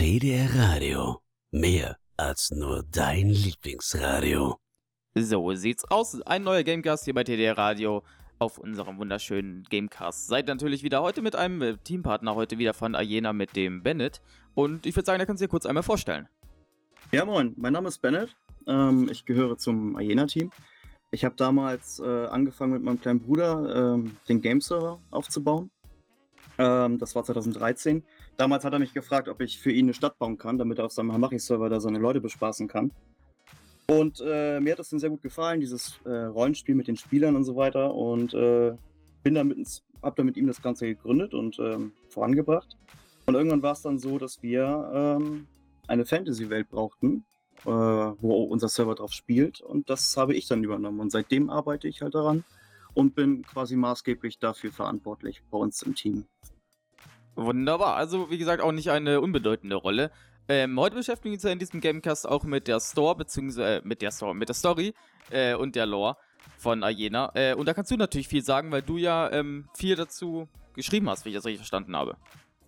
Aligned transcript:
TDR 0.00 0.48
Radio. 0.54 1.20
Mehr 1.52 1.98
als 2.16 2.50
nur 2.52 2.82
dein 2.90 3.28
Lieblingsradio. 3.28 4.56
So 5.14 5.52
sieht's 5.52 5.84
aus. 5.90 6.22
Ein 6.22 6.42
neuer 6.42 6.62
Gamecast 6.62 7.04
hier 7.04 7.12
bei 7.12 7.22
TDR 7.22 7.58
Radio 7.58 8.02
auf 8.38 8.56
unserem 8.56 8.96
wunderschönen 8.96 9.64
Gamecast. 9.64 10.26
Seid 10.28 10.46
natürlich 10.46 10.82
wieder 10.82 11.02
heute 11.02 11.20
mit 11.20 11.36
einem 11.36 11.60
äh, 11.60 11.76
Teampartner, 11.76 12.34
heute 12.34 12.56
wieder 12.56 12.72
von 12.72 12.94
Ayena 12.94 13.34
mit 13.34 13.56
dem 13.56 13.82
Bennett. 13.82 14.22
Und 14.54 14.86
ich 14.86 14.96
würde 14.96 15.04
sagen, 15.04 15.20
er 15.20 15.26
kann 15.26 15.36
sich 15.36 15.50
kurz 15.50 15.66
einmal 15.66 15.82
vorstellen. 15.82 16.28
Ja, 17.12 17.26
moin, 17.26 17.52
mein 17.58 17.74
Name 17.74 17.88
ist 17.88 17.98
Bennett. 17.98 18.34
Ähm, 18.66 19.06
ich 19.12 19.26
gehöre 19.26 19.58
zum 19.58 19.96
Ayena-Team. 19.96 20.50
Ich 21.10 21.26
habe 21.26 21.34
damals 21.36 21.98
äh, 21.98 22.24
angefangen 22.28 22.72
mit 22.72 22.82
meinem 22.82 23.02
kleinen 23.02 23.20
Bruder 23.20 23.96
ähm, 23.96 24.16
den 24.30 24.40
Game-Server 24.40 24.98
aufzubauen. 25.10 25.70
Ähm, 26.56 26.98
das 26.98 27.14
war 27.14 27.22
2013. 27.22 28.02
Damals 28.40 28.64
hat 28.64 28.72
er 28.72 28.78
mich 28.78 28.94
gefragt, 28.94 29.28
ob 29.28 29.42
ich 29.42 29.58
für 29.58 29.70
ihn 29.70 29.84
eine 29.84 29.92
Stadt 29.92 30.18
bauen 30.18 30.38
kann, 30.38 30.56
damit 30.56 30.78
er 30.78 30.86
auf 30.86 30.92
seinem 30.92 31.12
Hamachi-Server 31.12 31.68
da 31.68 31.78
seine 31.78 31.98
Leute 31.98 32.22
bespaßen 32.22 32.68
kann. 32.68 32.90
Und 33.86 34.22
äh, 34.26 34.60
mir 34.60 34.72
hat 34.72 34.78
das 34.78 34.88
dann 34.88 34.98
sehr 34.98 35.10
gut 35.10 35.20
gefallen, 35.20 35.60
dieses 35.60 36.00
äh, 36.06 36.08
Rollenspiel 36.08 36.74
mit 36.74 36.88
den 36.88 36.96
Spielern 36.96 37.36
und 37.36 37.44
so 37.44 37.54
weiter. 37.54 37.92
Und 37.94 38.32
äh, 38.32 38.72
bin 39.22 39.34
damit, 39.34 39.82
hab 40.00 40.16
dann 40.16 40.24
mit 40.24 40.38
ihm 40.38 40.46
das 40.46 40.62
Ganze 40.62 40.86
gegründet 40.86 41.34
und 41.34 41.58
ähm, 41.58 41.92
vorangebracht. 42.08 42.78
Und 43.26 43.34
irgendwann 43.34 43.62
war 43.62 43.72
es 43.72 43.82
dann 43.82 43.98
so, 43.98 44.18
dass 44.18 44.42
wir 44.42 44.90
ähm, 45.20 45.46
eine 45.86 46.06
Fantasy-Welt 46.06 46.70
brauchten, 46.70 47.26
äh, 47.66 47.68
wo 47.68 48.44
unser 48.44 48.70
Server 48.70 48.94
drauf 48.94 49.12
spielt. 49.12 49.60
Und 49.60 49.90
das 49.90 50.16
habe 50.16 50.34
ich 50.34 50.48
dann 50.48 50.64
übernommen. 50.64 51.00
Und 51.00 51.12
seitdem 51.12 51.50
arbeite 51.50 51.88
ich 51.88 52.00
halt 52.00 52.14
daran 52.14 52.44
und 52.94 53.14
bin 53.14 53.42
quasi 53.42 53.76
maßgeblich 53.76 54.38
dafür 54.38 54.72
verantwortlich 54.72 55.42
bei 55.50 55.58
uns 55.58 55.82
im 55.82 55.94
Team. 55.94 56.24
Wunderbar. 57.36 57.96
Also, 57.96 58.30
wie 58.30 58.38
gesagt, 58.38 58.62
auch 58.62 58.72
nicht 58.72 58.90
eine 58.90 59.20
unbedeutende 59.20 59.76
Rolle. 59.76 60.10
Ähm, 60.48 60.78
heute 60.80 60.96
beschäftigen 60.96 61.32
wir 61.32 61.36
uns 61.36 61.44
ja 61.44 61.50
in 61.50 61.58
diesem 61.58 61.80
Gamecast 61.80 62.28
auch 62.28 62.44
mit 62.44 62.66
der 62.66 62.80
Store, 62.80 63.14
beziehungsweise 63.14 63.76
äh, 63.76 63.82
mit 63.84 64.02
der 64.02 64.10
Store, 64.10 64.34
mit 64.34 64.48
der 64.48 64.54
Story 64.54 64.94
äh, 65.30 65.54
und 65.54 65.76
der 65.76 65.86
Lore 65.86 66.16
von 66.58 66.82
Ayena. 66.82 67.30
Äh, 67.34 67.54
und 67.54 67.66
da 67.66 67.74
kannst 67.74 67.90
du 67.90 67.96
natürlich 67.96 68.28
viel 68.28 68.42
sagen, 68.42 68.72
weil 68.72 68.82
du 68.82 68.96
ja 68.96 69.30
ähm, 69.30 69.68
viel 69.74 69.96
dazu 69.96 70.48
geschrieben 70.74 71.08
hast, 71.08 71.24
wie 71.24 71.30
ich 71.30 71.34
das 71.36 71.44
richtig 71.44 71.60
verstanden 71.60 71.96
habe. 71.96 72.16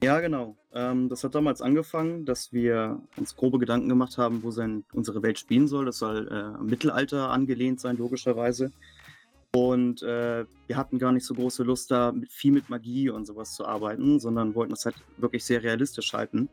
Ja, 0.02 0.20
genau. 0.20 0.56
Ähm, 0.74 1.08
das 1.08 1.22
hat 1.22 1.34
damals 1.34 1.62
angefangen, 1.62 2.24
dass 2.24 2.52
wir 2.52 3.00
uns 3.16 3.36
grobe 3.36 3.58
Gedanken 3.58 3.88
gemacht 3.88 4.18
haben, 4.18 4.42
wo 4.42 4.50
sein, 4.50 4.84
unsere 4.92 5.22
Welt 5.22 5.38
spielen 5.38 5.68
soll. 5.68 5.84
Das 5.84 5.98
soll 5.98 6.28
äh, 6.28 6.62
Mittelalter 6.62 7.30
angelehnt 7.30 7.80
sein, 7.80 7.96
logischerweise. 7.96 8.72
Und 9.54 10.02
äh, 10.02 10.46
wir 10.66 10.76
hatten 10.76 10.98
gar 10.98 11.12
nicht 11.12 11.26
so 11.26 11.34
große 11.34 11.62
Lust, 11.62 11.90
da 11.90 12.10
mit, 12.10 12.32
viel 12.32 12.52
mit 12.52 12.70
Magie 12.70 13.10
und 13.10 13.26
sowas 13.26 13.54
zu 13.54 13.66
arbeiten, 13.66 14.18
sondern 14.18 14.54
wollten 14.54 14.72
es 14.72 14.86
halt 14.86 14.96
wirklich 15.18 15.44
sehr 15.44 15.62
realistisch 15.62 16.14
halten. 16.14 16.48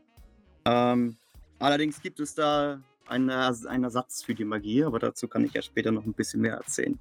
Ähm, 0.66 1.16
allerdings 1.58 2.02
gibt 2.02 2.20
es 2.20 2.34
da 2.34 2.80
einen, 3.08 3.30
einen 3.30 3.84
Ersatz 3.84 4.22
für 4.22 4.34
die 4.34 4.44
Magie, 4.44 4.84
aber 4.84 4.98
dazu 4.98 5.28
kann 5.28 5.44
ich 5.44 5.54
ja 5.54 5.62
später 5.62 5.92
noch 5.92 6.04
ein 6.04 6.12
bisschen 6.12 6.42
mehr 6.42 6.56
erzählen. 6.56 6.98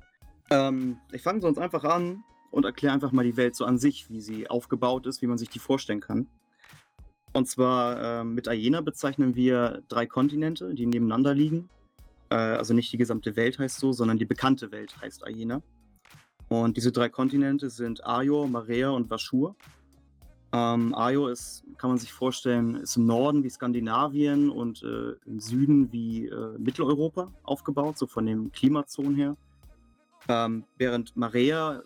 Ähm, 0.49 0.97
ich 1.11 1.21
fange 1.21 1.41
sonst 1.41 1.57
einfach 1.57 1.83
an 1.83 2.23
und 2.51 2.63
erkläre 2.63 2.93
einfach 2.93 3.11
mal 3.11 3.25
die 3.25 3.35
Welt 3.35 3.55
so 3.55 3.65
an 3.65 3.77
sich, 3.77 4.09
wie 4.09 4.21
sie 4.21 4.49
aufgebaut 4.49 5.05
ist, 5.05 5.21
wie 5.21 5.27
man 5.27 5.37
sich 5.37 5.49
die 5.49 5.59
vorstellen 5.59 5.99
kann. 5.99 6.27
Und 7.33 7.47
zwar 7.47 8.21
äh, 8.21 8.23
mit 8.23 8.47
Ayena 8.47 8.79
bezeichnen 8.81 9.35
wir 9.35 9.83
drei 9.89 10.05
Kontinente, 10.05 10.73
die 10.73 10.85
nebeneinander 10.85 11.35
liegen. 11.35 11.69
Äh, 12.29 12.35
also 12.35 12.73
nicht 12.73 12.91
die 12.91 12.97
gesamte 12.97 13.35
Welt 13.35 13.59
heißt 13.59 13.79
so, 13.79 13.91
sondern 13.91 14.17
die 14.17 14.25
bekannte 14.25 14.71
Welt 14.71 14.99
heißt 15.01 15.27
Ayena. 15.27 15.61
Und 16.49 16.77
diese 16.77 16.91
drei 16.91 17.09
Kontinente 17.09 17.69
sind 17.69 18.05
Ajo, 18.05 18.47
Marea 18.47 18.89
und 18.89 19.09
Vashur. 19.09 19.55
Ähm, 20.51 20.95
Ajo 20.95 21.27
ist, 21.27 21.63
kann 21.77 21.91
man 21.91 21.99
sich 21.99 22.11
vorstellen, 22.11 22.75
ist 22.75 22.97
im 22.97 23.05
Norden 23.05 23.43
wie 23.43 23.49
Skandinavien 23.49 24.49
und 24.49 24.81
äh, 24.81 25.13
im 25.27 25.39
Süden 25.39 25.91
wie 25.91 26.25
äh, 26.25 26.57
Mitteleuropa 26.57 27.31
aufgebaut, 27.43 27.99
so 27.99 28.07
von 28.07 28.25
den 28.25 28.51
Klimazonen 28.51 29.15
her. 29.15 29.37
Ähm, 30.27 30.63
während 30.77 31.15
Marea 31.15 31.83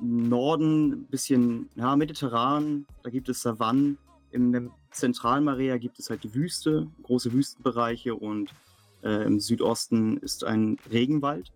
im 0.00 0.28
Norden 0.28 0.92
ein 0.92 1.06
bisschen 1.06 1.68
ja, 1.74 1.94
mediterran, 1.94 2.86
da 3.02 3.10
gibt 3.10 3.28
es 3.28 3.42
Savannen. 3.42 3.98
Im 4.30 4.70
zentralen 4.90 5.44
Marea 5.44 5.76
gibt 5.76 5.98
es 5.98 6.10
halt 6.10 6.24
die 6.24 6.34
Wüste, 6.34 6.88
große 7.02 7.32
Wüstenbereiche 7.32 8.14
und 8.14 8.50
äh, 9.02 9.24
im 9.24 9.40
Südosten 9.40 10.16
ist 10.18 10.42
ein 10.44 10.78
Regenwald. 10.90 11.52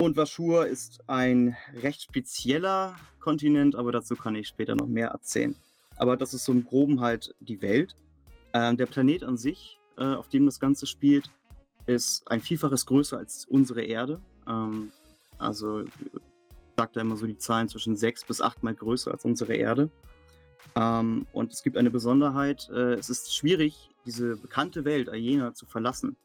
Und 0.00 0.16
Vashur 0.16 0.66
ist 0.66 1.02
ein 1.08 1.58
recht 1.74 2.00
spezieller 2.00 2.96
Kontinent, 3.18 3.76
aber 3.76 3.92
dazu 3.92 4.16
kann 4.16 4.34
ich 4.34 4.48
später 4.48 4.74
noch 4.74 4.86
mehr 4.86 5.08
erzählen. 5.08 5.54
Aber 5.98 6.16
das 6.16 6.32
ist 6.32 6.46
so 6.46 6.52
im 6.52 6.64
Groben 6.64 7.02
halt 7.02 7.34
die 7.40 7.60
Welt. 7.60 7.96
Ähm, 8.54 8.78
der 8.78 8.86
Planet 8.86 9.24
an 9.24 9.36
sich, 9.36 9.78
äh, 9.98 10.04
auf 10.04 10.30
dem 10.30 10.46
das 10.46 10.58
Ganze 10.58 10.86
spielt, 10.86 11.30
ist 11.84 12.26
ein 12.30 12.40
Vielfaches 12.40 12.86
größer 12.86 13.18
als 13.18 13.44
unsere 13.44 13.82
Erde. 13.82 14.22
Ähm, 14.48 14.90
also 15.36 15.84
sagt 16.78 16.96
er 16.96 17.02
immer 17.02 17.18
so 17.18 17.26
die 17.26 17.36
Zahlen 17.36 17.68
zwischen 17.68 17.94
sechs 17.94 18.24
bis 18.24 18.40
achtmal 18.40 18.74
größer 18.74 19.10
als 19.10 19.26
unsere 19.26 19.52
Erde. 19.52 19.90
Ähm, 20.76 21.26
und 21.34 21.52
es 21.52 21.62
gibt 21.62 21.76
eine 21.76 21.90
Besonderheit, 21.90 22.70
äh, 22.70 22.94
es 22.94 23.10
ist 23.10 23.36
schwierig, 23.36 23.90
diese 24.06 24.36
bekannte 24.36 24.86
Welt, 24.86 25.10
Ayena, 25.10 25.52
zu 25.52 25.66
verlassen. 25.66 26.16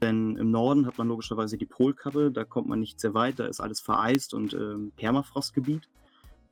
Denn 0.00 0.36
im 0.36 0.50
Norden 0.50 0.86
hat 0.86 0.98
man 0.98 1.08
logischerweise 1.08 1.56
die 1.56 1.66
Polkappe, 1.66 2.30
da 2.30 2.44
kommt 2.44 2.68
man 2.68 2.80
nicht 2.80 3.00
sehr 3.00 3.14
weit, 3.14 3.38
da 3.38 3.46
ist 3.46 3.60
alles 3.60 3.80
vereist 3.80 4.34
und 4.34 4.52
ähm, 4.52 4.92
Permafrostgebiet. 4.96 5.88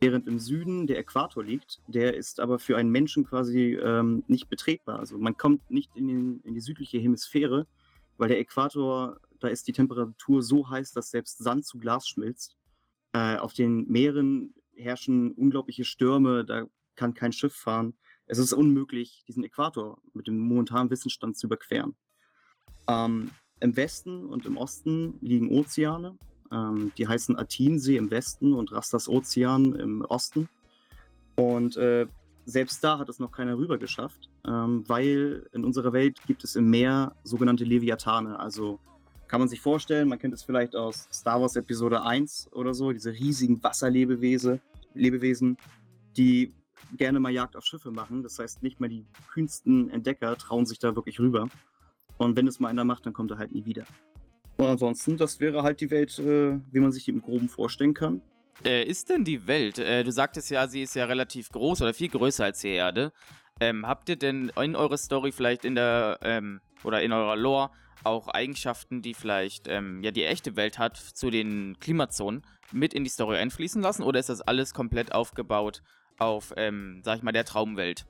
Während 0.01 0.27
im 0.27 0.39
Süden 0.39 0.87
der 0.87 0.99
Äquator 0.99 1.45
liegt, 1.45 1.81
der 1.87 2.15
ist 2.15 2.41
aber 2.41 2.59
für 2.59 2.77
einen 2.77 2.91
Menschen 2.91 3.25
quasi 3.25 3.75
ähm, 3.75 4.25
nicht 4.27 4.49
betretbar. 4.49 4.99
Also 4.99 5.19
man 5.19 5.37
kommt 5.37 5.71
nicht 5.71 5.95
in, 5.95 6.09
den, 6.09 6.41
in 6.41 6.55
die 6.55 6.61
südliche 6.61 6.99
Hemisphäre, 6.99 7.67
weil 8.17 8.29
der 8.29 8.39
Äquator, 8.39 9.19
da 9.41 9.49
ist 9.49 9.67
die 9.69 9.73
Temperatur 9.73 10.43
so 10.43 10.69
heiß, 10.69 10.93
dass 10.93 11.11
selbst 11.11 11.39
Sand 11.39 11.65
zu 11.65 11.79
Glas 11.79 12.09
schmilzt. 12.09 12.57
Äh, 13.13 13.37
auf 13.37 13.53
den 13.55 13.87
Meeren 13.89 14.55
herrschen 14.75 15.33
unglaubliche 15.33 15.85
Stürme, 15.85 16.45
da 16.45 16.67
kann 16.97 17.15
kein 17.15 17.33
Schiff 17.33 17.55
fahren. 17.55 17.95
Es 18.27 18.39
ist 18.39 18.53
unmöglich, 18.53 19.25
diesen 19.29 19.45
Äquator 19.45 20.01
mit 20.13 20.27
dem 20.27 20.39
momentanen 20.39 20.91
Wissensstand 20.91 21.37
zu 21.37 21.47
überqueren. 21.47 21.95
Ähm, 22.89 23.31
Im 23.61 23.77
Westen 23.77 24.27
und 24.27 24.47
im 24.47 24.57
Osten 24.57 25.15
liegen 25.21 25.51
Ozeane. 25.51 26.17
Ähm, 26.53 26.93
die 26.99 27.09
heißen 27.09 27.39
Athinsee 27.39 27.97
im 27.97 28.11
Westen 28.11 28.53
und 28.53 28.73
Rastas 28.73 29.09
Ozean 29.09 29.75
im 29.75 30.03
Osten. 30.03 30.49
Und 31.37 31.77
äh, 31.77 32.07
selbst 32.47 32.85
da 32.85 32.99
hat 32.99 33.09
es 33.09 33.19
noch 33.19 33.33
keiner 33.33 33.57
rüber 33.57 33.79
geschafft, 33.79 34.29
ähm, 34.47 34.85
weil 34.87 35.49
in 35.53 35.65
unserer 35.65 35.93
Welt 35.93 36.21
gibt 36.27 36.45
es 36.45 36.57
im 36.57 36.69
Meer 36.69 37.15
sogenannte 37.25 37.65
Leviathane. 37.65 38.39
Also 38.39 38.79
kann 39.29 39.41
man 39.41 39.49
sich 39.49 39.61
vorstellen, 39.61 40.09
man 40.09 40.19
kennt 40.19 40.35
es 40.35 40.43
vielleicht 40.43 40.77
aus 40.77 41.09
Star 41.13 41.41
Wars 41.41 41.57
Episode 41.57 42.03
1 42.03 42.51
oder 42.53 42.75
so, 42.75 42.93
diese 42.93 43.13
riesigen 43.13 43.63
Wasserlebewesen, 43.63 44.61
Lebewesen, 44.95 45.57
die 46.17 46.53
gerne 46.97 47.19
mal 47.19 47.33
Jagd 47.33 47.57
auf 47.57 47.65
Schiffe 47.65 47.91
machen. 47.91 48.23
Das 48.23 48.39
heißt, 48.39 48.63
nicht 48.63 48.79
mal 48.79 48.89
die 48.89 49.07
kühnsten 49.33 49.91
Entdecker 49.91 50.37
trauen 50.37 50.67
sich 50.67 50.79
da 50.79 50.95
wirklich 50.95 51.19
rüber. 51.19 51.49
Und 52.19 52.37
wenn 52.37 52.47
es 52.47 52.61
mal 52.61 52.69
einer 52.69 52.85
macht, 52.85 53.07
dann 53.07 53.13
kommt 53.13 53.31
er 53.31 53.39
halt 53.39 53.53
nie 53.53 53.65
wieder. 53.65 53.85
Und 54.57 54.67
ansonsten, 54.67 55.17
das 55.17 55.41
wäre 55.41 55.63
halt 55.63 55.81
die 55.81 55.91
Welt, 55.91 56.19
äh, 56.19 56.59
wie 56.71 56.81
man 56.81 56.93
sich 56.93 57.05
die 57.05 57.11
im 57.11 57.23
Groben 57.23 57.49
vorstellen 57.49 57.95
kann. 57.95 58.23
Äh, 58.65 58.85
ist 58.85 59.11
denn 59.11 59.25
die 59.25 59.47
Welt, 59.47 59.79
äh, 59.79 60.05
du 60.05 60.13
sagtest 60.13 60.51
ja, 60.51 60.69
sie 60.69 60.83
ist 60.83 60.95
ja 60.95 61.07
relativ 61.07 61.51
groß 61.51 61.83
oder 61.83 61.93
viel 61.93 62.09
größer 62.09 62.45
als 62.45 62.61
die 62.61 62.69
Erde. 62.69 63.13
Ähm, 63.61 63.87
habt 63.87 64.09
ihr 64.09 64.17
denn 64.17 64.53
in 64.57 64.77
eurer 64.77 64.97
Story 64.97 65.33
vielleicht 65.33 65.65
in 65.65 65.75
der, 65.75 66.19
ähm, 66.23 66.61
oder 66.85 67.03
in 67.03 67.13
eurer 67.13 67.37
Lore 67.37 67.71
auch 68.05 68.29
Eigenschaften, 68.29 69.03
die 69.03 69.15
vielleicht 69.15 69.67
ähm, 69.67 70.03
ja 70.03 70.11
die 70.11 70.25
echte 70.25 70.57
Welt 70.57 70.79
hat, 70.79 70.97
zu 70.97 71.31
den 71.31 71.79
Klimazonen 71.81 72.43
mit 72.73 72.95
in 72.95 73.05
die 73.05 73.11
Story 73.11 73.39
einfließen 73.39 73.83
lassen? 73.83 74.03
Oder 74.03 74.21
ist 74.21 74.29
das 74.29 74.41
alles 74.41 74.75
komplett 74.75 75.13
aufgebaut 75.13 75.83
auf, 76.19 76.53
ähm, 76.57 77.01
sag 77.05 77.19
ich 77.19 77.23
mal, 77.23 77.33
der 77.33 77.45
Traumwelt? 77.45 78.07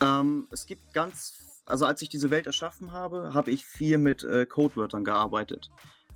Ähm, 0.00 0.46
es 0.50 0.66
gibt 0.66 0.92
ganz 0.92 1.49
also 1.66 1.86
als 1.86 2.02
ich 2.02 2.08
diese 2.08 2.30
Welt 2.30 2.46
erschaffen 2.46 2.92
habe, 2.92 3.34
habe 3.34 3.50
ich 3.50 3.64
viel 3.64 3.98
mit 3.98 4.24
äh, 4.24 4.46
Codewörtern 4.46 5.04
gearbeitet. 5.04 5.70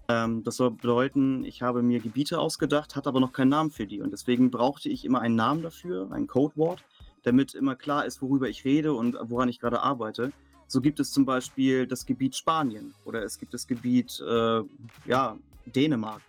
Ähm, 0.09 0.43
das 0.45 0.57
soll 0.57 0.73
bedeuten, 0.73 1.45
ich 1.45 1.63
habe 1.63 1.83
mir 1.83 2.01
Gebiete 2.01 2.39
ausgedacht, 2.39 2.97
hatte 2.97 3.09
aber 3.09 3.21
noch 3.21 3.33
keinen 3.33 3.51
Namen 3.51 3.71
für 3.71 3.87
die. 3.87 4.01
Und 4.01 4.11
deswegen 4.11 4.51
brauchte 4.51 4.89
ich 4.89 5.05
immer 5.05 5.21
einen 5.21 5.37
Namen 5.37 5.63
dafür, 5.63 6.11
ein 6.13 6.27
Codewort, 6.27 6.85
damit 7.23 7.55
immer 7.55 7.75
klar 7.75 8.05
ist, 8.05 8.21
worüber 8.21 8.49
ich 8.49 8.65
rede 8.65 8.93
und 8.93 9.17
woran 9.23 9.49
ich 9.49 9.61
gerade 9.61 9.81
arbeite. 9.81 10.33
So 10.67 10.81
gibt 10.81 11.01
es 11.01 11.11
zum 11.11 11.25
Beispiel 11.25 11.87
das 11.87 12.05
Gebiet 12.07 12.37
Spanien 12.37 12.95
oder 13.05 13.23
es 13.23 13.39
gibt 13.39 13.55
das 13.55 13.67
Gebiet 13.67 14.21
äh, 14.21 14.63
ja, 15.07 15.39
Dänemark. 15.67 16.23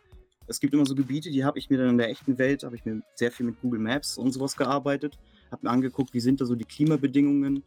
Es 0.48 0.60
gibt 0.60 0.74
immer 0.74 0.86
so 0.86 0.94
Gebiete, 0.94 1.32
die 1.32 1.44
habe 1.44 1.58
ich 1.58 1.70
mir 1.70 1.78
dann 1.80 1.90
in 1.90 1.98
der 1.98 2.10
echten 2.10 2.38
Welt, 2.38 2.64
habe 2.64 2.76
ich 2.76 2.86
mir 2.86 3.02
sehr 3.16 3.32
viel 3.32 3.48
mit 3.48 3.60
Google 3.62 3.80
Maps 3.80 4.18
und 4.18 4.32
sowas 4.32 4.56
gearbeitet, 4.56 5.18
habe 5.52 5.66
mir 5.66 5.72
angeguckt, 5.72 6.14
wie 6.14 6.20
sind 6.20 6.40
da 6.40 6.46
so 6.46 6.56
die 6.56 6.66
Klimabedingungen, 6.66 7.64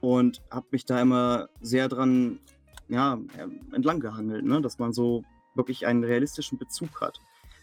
und 0.00 0.42
habe 0.50 0.66
mich 0.70 0.84
da 0.84 1.00
immer 1.00 1.48
sehr 1.60 1.88
dran 1.88 2.38
ja, 2.88 3.18
entlang 3.72 4.00
gehangelt, 4.00 4.44
ne? 4.44 4.60
dass 4.62 4.78
man 4.78 4.92
so 4.92 5.24
wirklich 5.54 5.86
einen 5.86 6.04
realistischen 6.04 6.58
Bezug 6.58 7.00
hat. 7.00 7.20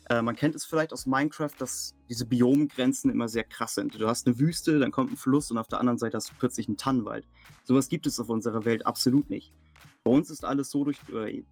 Äh, 0.09 0.21
man 0.21 0.35
kennt 0.35 0.55
es 0.55 0.65
vielleicht 0.65 0.93
aus 0.93 1.05
Minecraft, 1.07 1.53
dass 1.57 1.95
diese 2.09 2.25
Biomgrenzen 2.25 3.09
immer 3.09 3.27
sehr 3.27 3.43
krass 3.43 3.75
sind. 3.75 3.99
Du 3.99 4.07
hast 4.07 4.27
eine 4.27 4.37
Wüste, 4.39 4.79
dann 4.79 4.91
kommt 4.91 5.11
ein 5.11 5.17
Fluss 5.17 5.49
und 5.49 5.57
auf 5.57 5.67
der 5.67 5.79
anderen 5.79 5.97
Seite 5.97 6.17
hast 6.17 6.29
du 6.29 6.33
plötzlich 6.37 6.67
einen 6.67 6.77
Tannenwald. 6.77 7.27
Sowas 7.63 7.89
gibt 7.89 8.05
es 8.05 8.19
auf 8.19 8.29
unserer 8.29 8.65
Welt 8.65 8.85
absolut 8.85 9.29
nicht. 9.29 9.53
Bei 10.03 10.11
uns 10.11 10.29
ist 10.29 10.45
alles 10.45 10.69
so 10.69 10.83
durch, 10.83 10.99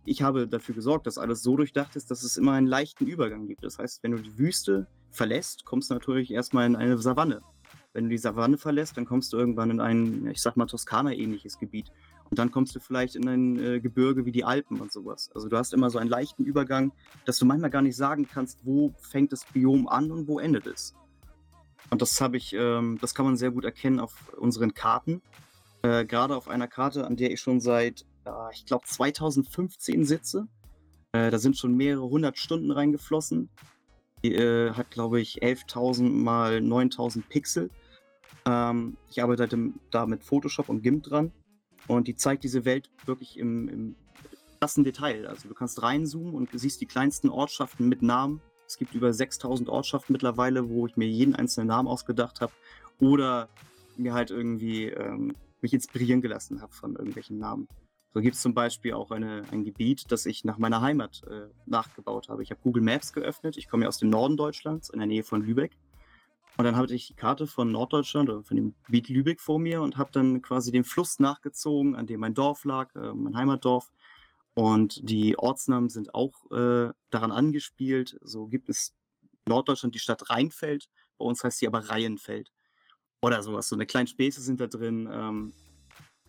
ich 0.06 0.22
habe 0.22 0.48
dafür 0.48 0.76
gesorgt, 0.76 1.08
dass 1.08 1.18
alles 1.18 1.42
so 1.42 1.58
durchdacht 1.58 1.96
ist, 1.96 2.12
dass 2.12 2.22
es 2.22 2.38
immer 2.38 2.52
einen 2.52 2.68
leichten 2.68 3.08
Übergang 3.08 3.48
gibt. 3.48 3.64
Das 3.64 3.80
heißt, 3.80 4.04
wenn 4.04 4.12
du 4.12 4.20
die 4.20 4.38
Wüste 4.38 4.86
verlässt, 5.10 5.66
kommst 5.66 5.90
du 5.90 5.96
natürlich 5.96 6.30
erstmal 6.30 6.68
in 6.68 6.76
eine 6.76 7.00
Savanne. 7.00 7.42
Wenn 7.94 8.06
du 8.06 8.10
die 8.10 8.18
Savanne 8.18 8.58
verlässt, 8.58 8.98
dann 8.98 9.06
kommst 9.06 9.32
du 9.34 9.38
irgendwann 9.38 9.70
in 9.70 9.80
ein, 9.80 10.28
ich 10.28 10.42
sag 10.42 10.58
mal, 10.58 10.66
Toskana-ähnliches 10.66 11.60
Gebiet. 11.60 11.92
Und 12.30 12.40
dann 12.40 12.52
kommst 12.52 12.76
du 12.76 12.80
vielleicht 12.80 13.16
in 13.16 13.28
ein 13.28 13.60
äh, 13.60 13.80
Gebirge 13.80 14.26
wie 14.26 14.32
die 14.32 14.44
Alpen 14.44 14.80
und 14.80 14.92
sowas. 14.92 15.30
Also 15.36 15.48
du 15.48 15.58
hast 15.58 15.74
immer 15.74 15.90
so 15.92 16.00
einen 16.00 16.10
leichten 16.10 16.44
Übergang, 16.44 16.92
dass 17.26 17.38
du 17.38 17.46
manchmal 17.46 17.70
gar 17.70 17.84
nicht 17.84 17.96
sagen 17.96 18.28
kannst, 18.28 18.60
wo 18.64 18.94
fängt 19.00 19.32
das 19.32 19.46
Biom 19.46 19.88
an 19.88 20.12
und 20.12 20.28
wo 20.28 20.40
endet 20.40 20.66
es. 20.66 20.96
Und 21.92 22.02
das 22.02 22.20
habe 22.20 22.38
ich, 22.38 22.54
ähm, 22.54 22.98
das 23.00 23.14
kann 23.14 23.26
man 23.26 23.38
sehr 23.38 23.52
gut 23.52 23.66
erkennen 23.66 24.00
auf 24.00 24.34
unseren 24.38 24.74
Karten. 24.74 25.22
Äh, 25.84 26.06
Gerade 26.06 26.36
auf 26.36 26.48
einer 26.48 26.68
Karte, 26.68 27.06
an 27.06 27.18
der 27.18 27.32
ich 27.32 27.42
schon 27.42 27.60
seit 27.60 28.06
äh, 28.26 28.32
ich 28.54 28.66
glaube, 28.66 28.86
2015 28.86 30.06
Sitze. 30.06 30.48
Da 31.16 31.38
sind 31.38 31.56
schon 31.56 31.78
mehrere 31.78 32.10
hundert 32.10 32.40
Stunden 32.40 32.72
reingeflossen. 32.72 33.52
Die 34.24 34.34
äh, 34.34 34.72
hat, 34.72 34.90
glaube 34.90 35.22
ich, 35.22 35.44
11.000 35.44 36.10
mal 36.10 36.58
9.000 36.58 37.22
Pixel. 37.30 37.70
Ähm, 38.46 38.98
ich 39.10 39.22
arbeite 39.22 39.48
da 39.92 40.06
mit 40.06 40.24
Photoshop 40.24 40.70
und 40.70 40.82
GIMP 40.82 41.04
dran. 41.04 41.32
Und 41.88 42.08
die 42.08 42.16
zeigt 42.16 42.44
diese 42.44 42.66
Welt 42.66 42.90
wirklich 43.06 43.38
im, 43.38 43.68
im 43.68 43.96
krassen 44.60 44.84
Detail. 44.84 45.28
Also 45.28 45.50
du 45.50 45.54
kannst 45.54 45.82
reinzoomen 45.82 46.34
und 46.34 46.50
siehst 46.54 46.80
die 46.82 46.86
kleinsten 46.86 47.30
Ortschaften 47.30 47.90
mit 47.90 48.02
Namen. 48.02 48.42
Es 48.66 48.78
gibt 48.78 48.96
über 48.96 49.12
6000 49.12 49.68
Ortschaften 49.70 50.14
mittlerweile, 50.14 50.70
wo 50.70 50.88
ich 50.88 50.96
mir 50.96 51.08
jeden 51.08 51.36
einzelnen 51.36 51.68
Namen 51.68 51.88
ausgedacht 51.88 52.40
habe. 52.40 52.54
Oder 53.00 53.50
mir 53.98 54.14
halt 54.14 54.32
irgendwie 54.32 54.86
ähm, 54.86 55.36
mich 55.62 55.74
inspirieren 55.74 56.22
gelassen 56.22 56.62
habe 56.62 56.74
von 56.74 56.96
irgendwelchen 56.96 57.38
Namen. 57.38 57.68
So 58.14 58.22
gibt 58.22 58.36
es 58.36 58.42
zum 58.42 58.54
Beispiel 58.54 58.94
auch 58.94 59.10
eine, 59.12 59.44
ein 59.52 59.64
Gebiet, 59.64 60.12
das 60.12 60.26
ich 60.28 60.44
nach 60.46 60.60
meiner 60.60 60.82
Heimat 60.82 61.24
äh, 61.30 61.48
nachgebaut 61.66 62.30
habe. 62.30 62.44
Ich 62.44 62.52
habe 62.52 62.62
Google 62.62 62.84
Maps 62.84 63.12
geöffnet. 63.12 63.58
Ich 63.58 63.68
komme 63.68 63.84
ja 63.84 63.90
aus 63.90 63.98
dem 63.98 64.10
Norden 64.10 64.38
Deutschlands, 64.38 64.90
in 64.90 65.00
der 65.00 65.08
Nähe 65.08 65.24
von 65.24 65.42
Lübeck. 65.42 65.72
Und 66.58 66.66
dann 66.66 66.76
hatte 66.76 66.94
ich 66.94 67.08
die 67.08 67.16
Karte 67.16 67.48
von 67.48 67.72
Norddeutschland 67.72 68.30
oder 68.30 68.44
von 68.44 68.56
dem 68.56 68.76
Gebiet 68.86 69.10
Lübeck 69.10 69.42
vor 69.42 69.58
mir 69.60 69.82
und 69.82 69.98
habe 69.98 70.12
dann 70.12 70.42
quasi 70.42 70.72
den 70.72 70.84
Fluss 70.84 71.20
nachgezogen, 71.20 71.96
an 71.96 72.06
dem 72.06 72.20
mein 72.20 72.36
Dorf 72.36 72.64
lag, 72.64 72.94
äh, 72.96 73.14
mein 73.14 73.36
Heimatdorf. 73.36 73.92
Und 74.54 75.10
die 75.10 75.38
Ortsnamen 75.38 75.90
sind 75.90 76.14
auch 76.14 76.52
äh, 76.52 76.92
daran 77.10 77.32
angespielt. 77.32 78.20
So 78.22 78.48
gibt 78.48 78.70
es 78.70 78.94
Norddeutschland 79.48 79.96
die 79.96 80.00
Stadt 80.00 80.30
Rheinfeld, 80.30 80.90
bei 81.18 81.26
uns 81.26 81.44
heißt 81.44 81.60
sie 81.60 81.68
aber 81.68 81.90
Reihenfeld. 81.90 82.52
Oder 83.22 83.42
sowas. 83.42 83.70
So 83.70 83.76
eine 83.76 83.86
kleine 83.86 84.08
Späße 84.08 84.42
sind 84.42 84.60
da 84.60 84.68
drin. 84.68 85.10
Ähm, 85.12 85.54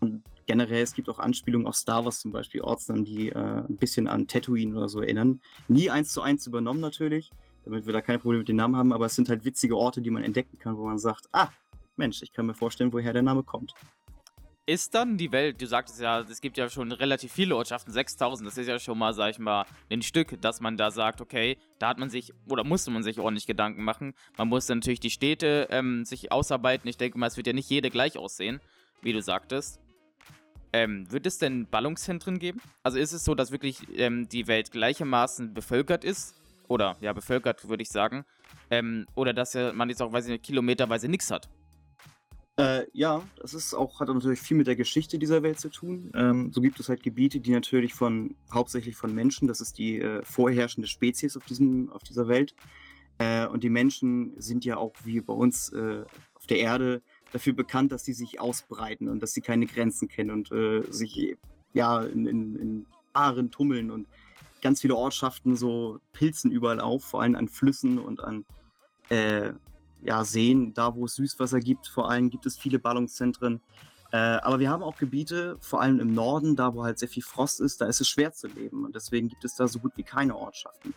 und 0.00 0.22
generell, 0.46 0.82
es 0.82 0.94
gibt 0.94 1.08
auch 1.08 1.18
Anspielungen 1.18 1.66
auf 1.66 1.74
Star 1.76 2.04
Wars 2.04 2.20
zum 2.20 2.30
Beispiel, 2.30 2.60
Ortsnamen, 2.60 3.04
die 3.04 3.30
äh, 3.30 3.34
ein 3.38 3.76
bisschen 3.76 4.06
an 4.06 4.26
Tatooine 4.26 4.76
oder 4.76 4.88
so 4.88 5.00
erinnern. 5.00 5.40
Nie 5.68 5.90
eins 5.90 6.12
zu 6.12 6.22
eins 6.22 6.46
übernommen 6.46 6.80
natürlich, 6.80 7.30
damit 7.64 7.86
wir 7.86 7.92
da 7.92 8.00
keine 8.00 8.18
Probleme 8.18 8.40
mit 8.40 8.48
den 8.48 8.56
Namen 8.56 8.76
haben, 8.76 8.92
aber 8.92 9.06
es 9.06 9.14
sind 9.14 9.28
halt 9.28 9.44
witzige 9.44 9.76
Orte, 9.76 10.00
die 10.00 10.10
man 10.10 10.22
entdecken 10.22 10.58
kann, 10.58 10.76
wo 10.76 10.86
man 10.86 10.98
sagt, 10.98 11.28
ah, 11.32 11.48
Mensch, 11.96 12.22
ich 12.22 12.32
kann 12.32 12.46
mir 12.46 12.54
vorstellen, 12.54 12.92
woher 12.92 13.12
der 13.12 13.22
Name 13.22 13.42
kommt. 13.42 13.74
Ist 14.66 14.94
dann 14.94 15.18
die 15.18 15.30
Welt, 15.30 15.60
du 15.60 15.66
sagtest 15.66 16.00
ja, 16.00 16.20
es 16.20 16.40
gibt 16.40 16.56
ja 16.56 16.70
schon 16.70 16.90
relativ 16.90 17.32
viele 17.32 17.54
Ortschaften, 17.54 17.92
6000, 17.92 18.48
das 18.48 18.56
ist 18.56 18.66
ja 18.66 18.78
schon 18.78 18.96
mal, 18.96 19.12
sag 19.12 19.30
ich 19.30 19.38
mal, 19.38 19.66
ein 19.90 20.00
Stück, 20.00 20.40
dass 20.40 20.62
man 20.62 20.78
da 20.78 20.90
sagt, 20.90 21.20
okay, 21.20 21.58
da 21.78 21.88
hat 21.88 21.98
man 21.98 22.08
sich, 22.08 22.32
oder 22.48 22.64
musste 22.64 22.90
man 22.90 23.02
sich 23.02 23.20
ordentlich 23.20 23.46
Gedanken 23.46 23.84
machen. 23.84 24.14
Man 24.38 24.48
musste 24.48 24.74
natürlich 24.74 25.00
die 25.00 25.10
Städte 25.10 25.68
ähm, 25.70 26.06
sich 26.06 26.32
ausarbeiten. 26.32 26.88
Ich 26.88 26.96
denke 26.96 27.18
mal, 27.18 27.26
es 27.26 27.36
wird 27.36 27.46
ja 27.46 27.52
nicht 27.52 27.68
jede 27.68 27.90
gleich 27.90 28.16
aussehen, 28.16 28.60
wie 29.02 29.12
du 29.12 29.20
sagtest. 29.20 29.80
Ähm, 30.72 31.12
wird 31.12 31.26
es 31.26 31.36
denn 31.36 31.66
Ballungszentren 31.66 32.38
geben? 32.38 32.60
Also 32.82 32.98
ist 32.98 33.12
es 33.12 33.22
so, 33.22 33.34
dass 33.34 33.52
wirklich 33.52 33.86
ähm, 33.96 34.28
die 34.30 34.46
Welt 34.46 34.72
gleichermaßen 34.72 35.52
bevölkert 35.52 36.04
ist? 36.04 36.34
Oder 36.68 36.96
ja, 37.00 37.12
bevölkert 37.12 37.68
würde 37.68 37.82
ich 37.82 37.90
sagen. 37.90 38.24
Ähm, 38.70 39.06
oder 39.14 39.32
dass 39.32 39.54
man 39.54 39.88
jetzt 39.88 40.02
auch, 40.02 40.12
weiß 40.12 40.26
ich 40.26 40.32
nicht, 40.32 40.44
kilometerweise 40.44 41.08
nichts 41.08 41.30
hat? 41.30 41.48
Äh, 42.56 42.86
ja, 42.92 43.22
das 43.40 43.52
ist 43.52 43.74
auch, 43.74 43.98
hat 43.98 44.08
natürlich 44.08 44.40
viel 44.40 44.56
mit 44.56 44.68
der 44.68 44.76
Geschichte 44.76 45.18
dieser 45.18 45.42
Welt 45.42 45.58
zu 45.58 45.70
tun. 45.70 46.12
Ähm, 46.14 46.52
so 46.52 46.60
gibt 46.60 46.78
es 46.78 46.88
halt 46.88 47.02
Gebiete, 47.02 47.40
die 47.40 47.50
natürlich 47.50 47.94
von, 47.94 48.36
hauptsächlich 48.52 48.96
von 48.96 49.12
Menschen, 49.12 49.48
das 49.48 49.60
ist 49.60 49.76
die 49.76 50.00
äh, 50.00 50.22
vorherrschende 50.22 50.86
Spezies 50.86 51.36
auf, 51.36 51.44
diesem, 51.46 51.90
auf 51.90 52.04
dieser 52.04 52.28
Welt. 52.28 52.54
Äh, 53.18 53.46
und 53.46 53.64
die 53.64 53.70
Menschen 53.70 54.34
sind 54.40 54.64
ja 54.64 54.76
auch 54.76 54.92
wie 55.02 55.20
bei 55.20 55.32
uns 55.32 55.70
äh, 55.70 56.04
auf 56.34 56.46
der 56.46 56.58
Erde 56.58 57.02
dafür 57.32 57.54
bekannt, 57.54 57.90
dass 57.90 58.04
sie 58.04 58.12
sich 58.12 58.40
ausbreiten 58.40 59.08
und 59.08 59.20
dass 59.20 59.32
sie 59.32 59.40
keine 59.40 59.66
Grenzen 59.66 60.06
kennen 60.06 60.30
und 60.30 60.52
äh, 60.52 60.82
sich 60.90 61.36
ja 61.72 62.02
in, 62.04 62.26
in, 62.26 62.56
in 62.56 62.86
Aaren 63.12 63.50
tummeln 63.50 63.90
und 63.90 64.06
ganz 64.64 64.80
viele 64.80 64.96
Ortschaften 64.96 65.56
so 65.56 66.00
pilzen 66.12 66.50
überall 66.50 66.80
auf, 66.80 67.04
vor 67.04 67.22
allem 67.22 67.36
an 67.36 67.48
Flüssen 67.48 67.98
und 67.98 68.24
an 68.24 68.44
äh, 69.10 69.52
ja, 70.02 70.24
Seen, 70.24 70.74
da 70.74 70.96
wo 70.96 71.04
es 71.04 71.14
Süßwasser 71.14 71.60
gibt, 71.60 71.86
vor 71.86 72.10
allem 72.10 72.30
gibt 72.30 72.46
es 72.46 72.58
viele 72.58 72.78
Ballungszentren. 72.78 73.60
Äh, 74.10 74.16
aber 74.16 74.58
wir 74.58 74.70
haben 74.70 74.82
auch 74.82 74.96
Gebiete, 74.96 75.56
vor 75.60 75.82
allem 75.82 76.00
im 76.00 76.14
Norden, 76.14 76.56
da 76.56 76.74
wo 76.74 76.82
halt 76.82 76.98
sehr 76.98 77.08
viel 77.08 77.22
Frost 77.22 77.60
ist, 77.60 77.80
da 77.80 77.86
ist 77.86 78.00
es 78.00 78.08
schwer 78.08 78.32
zu 78.32 78.48
leben 78.48 78.84
und 78.84 78.94
deswegen 78.94 79.28
gibt 79.28 79.44
es 79.44 79.54
da 79.54 79.68
so 79.68 79.78
gut 79.78 79.92
wie 79.96 80.02
keine 80.02 80.34
Ortschaften. 80.34 80.94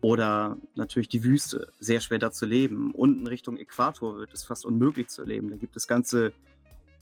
Oder 0.00 0.56
natürlich 0.76 1.08
die 1.08 1.24
Wüste, 1.24 1.72
sehr 1.80 2.00
schwer 2.00 2.20
da 2.20 2.30
zu 2.30 2.46
leben. 2.46 2.92
Unten 2.92 3.26
Richtung 3.26 3.56
Äquator 3.56 4.16
wird 4.16 4.32
es 4.32 4.44
fast 4.44 4.64
unmöglich 4.64 5.08
zu 5.08 5.24
leben. 5.24 5.50
Da 5.50 5.56
gibt 5.56 5.74
es 5.76 5.88
ganze 5.88 6.32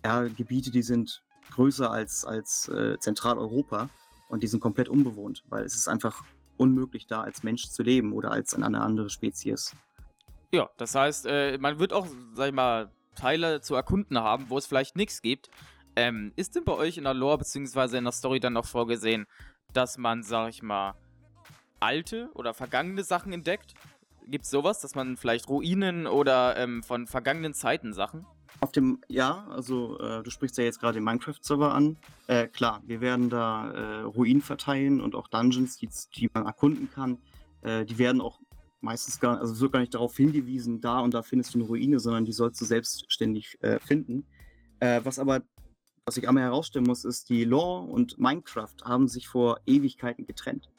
ja, 0.03 0.23
Gebiete, 0.23 0.71
die 0.71 0.83
sind 0.83 1.23
größer 1.51 1.91
als, 1.91 2.25
als 2.25 2.69
äh, 2.69 2.99
Zentraleuropa 2.99 3.91
und 4.35 4.43
die 4.43 4.49
sind 4.49 4.59
komplett 4.59 4.89
unbewohnt, 4.89 5.45
weil 5.49 5.65
es 5.65 5.77
ist 5.77 5.87
einfach 5.87 6.25
unmöglich 6.57 7.07
da 7.07 7.23
als 7.23 7.45
Mensch 7.45 7.69
zu 7.69 7.85
leben 7.85 8.13
oder 8.13 8.33
als 8.33 8.53
eine 8.53 8.81
andere 8.81 9.09
Spezies. 9.09 9.75
Ja, 10.53 10.69
das 10.77 10.97
heißt, 10.97 11.27
äh, 11.27 11.57
man 11.59 11.79
wird 11.79 11.93
auch, 11.93 12.09
sag 12.35 12.49
ich 12.49 12.53
mal, 12.55 12.91
Teile 13.15 13.61
zu 13.61 13.77
erkunden 13.77 14.19
haben, 14.19 14.51
wo 14.51 14.59
es 14.59 14.67
vielleicht 14.67 14.97
nichts 14.97 15.23
gibt. 15.23 15.51
Ähm, 15.95 16.33
ist 16.35 16.57
denn 16.57 16.65
bei 16.65 16.73
euch 16.73 16.99
in 16.99 17.05
der 17.05 17.15
Lore 17.15 17.39
bzw. 17.39 17.97
in 17.97 18.05
der 18.05 18.13
Story 18.13 18.41
dann 18.41 18.55
noch 18.55 18.67
vorgesehen, 18.67 19.27
dass 19.73 19.99
man, 19.99 20.25
sag 20.25 20.49
ich 20.49 20.63
mal, 20.63 20.95
alte 21.79 22.29
oder 22.35 22.55
vergangene 22.55 23.05
Sachen 23.05 23.33
entdeckt? 23.33 23.75
Gibt 24.27 24.47
es 24.47 24.51
sowas, 24.51 24.81
dass 24.81 24.97
man 24.97 25.17
vielleicht 25.17 25.49
Ruinen 25.49 26.09
oder 26.09 26.57
ähm, 26.57 26.83
von 26.83 27.07
vergangenen 27.07 27.55
Zeiten 27.55 27.93
Sachen? 27.93 28.27
Auf 28.65 28.73
dem, 28.73 28.99
ja, 29.09 29.47
also 29.51 29.99
äh, 29.99 30.23
du 30.23 30.31
sprichst 30.31 30.57
ja 30.57 30.65
jetzt 30.65 30.81
gerade 30.81 30.95
den 30.95 31.05
Minecraft-Server 31.05 31.75
an. 31.75 31.99
Äh, 32.29 32.49
klar, 32.49 32.83
wir 32.87 33.03
werden 33.03 33.29
da 33.29 33.71
äh, 33.71 34.01
Ruinen 34.05 34.41
verteilen 34.41 35.03
und 35.03 35.15
auch 35.15 35.29
Dungeons, 35.29 35.77
die, 35.77 35.91
die 36.17 36.31
man 36.33 36.47
erkunden 36.47 36.89
kann. 36.91 37.19
Äh, 37.61 37.85
die 37.85 37.99
werden 37.99 38.23
auch 38.23 38.41
meistens 38.81 39.21
gar, 39.21 39.39
also 39.39 39.53
so 39.53 39.69
gar 39.69 39.81
nicht 39.81 39.93
darauf 39.93 40.17
hingewiesen, 40.17 40.81
da 40.81 41.01
und 41.01 41.13
da 41.13 41.21
findest 41.21 41.53
du 41.53 41.59
eine 41.59 41.69
Ruine, 41.69 42.01
sondern 42.01 42.25
die 42.25 42.33
sollst 42.33 42.59
du 42.59 42.65
selbstständig 42.65 43.59
äh, 43.61 43.79
finden. 43.81 44.25
Äh, 44.81 45.03
was 45.05 45.19
aber, 45.19 45.43
was 46.07 46.17
ich 46.17 46.27
einmal 46.27 46.45
herausstellen 46.45 46.87
muss, 46.87 47.05
ist, 47.05 47.29
die 47.29 47.45
Lore 47.45 47.83
und 47.93 48.19
Minecraft 48.19 48.77
haben 48.83 49.09
sich 49.09 49.29
vor 49.29 49.61
Ewigkeiten 49.67 50.25
getrennt. 50.25 50.71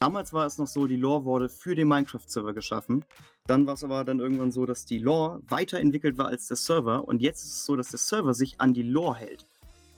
Damals 0.00 0.32
war 0.32 0.46
es 0.46 0.56
noch 0.56 0.66
so, 0.66 0.86
die 0.86 0.96
Lore 0.96 1.26
wurde 1.26 1.50
für 1.50 1.74
den 1.74 1.86
Minecraft-Server 1.88 2.54
geschaffen. 2.54 3.04
Dann 3.46 3.66
war 3.66 3.74
es 3.74 3.84
aber 3.84 4.02
dann 4.02 4.18
irgendwann 4.18 4.50
so, 4.50 4.64
dass 4.64 4.86
die 4.86 4.98
Lore 4.98 5.42
weiterentwickelt 5.46 6.16
war 6.16 6.28
als 6.28 6.48
der 6.48 6.56
Server. 6.56 7.06
Und 7.06 7.20
jetzt 7.20 7.44
ist 7.44 7.52
es 7.52 7.66
so, 7.66 7.76
dass 7.76 7.90
der 7.90 7.98
Server 7.98 8.32
sich 8.32 8.58
an 8.62 8.72
die 8.72 8.82
Lore 8.82 9.16
hält. 9.16 9.44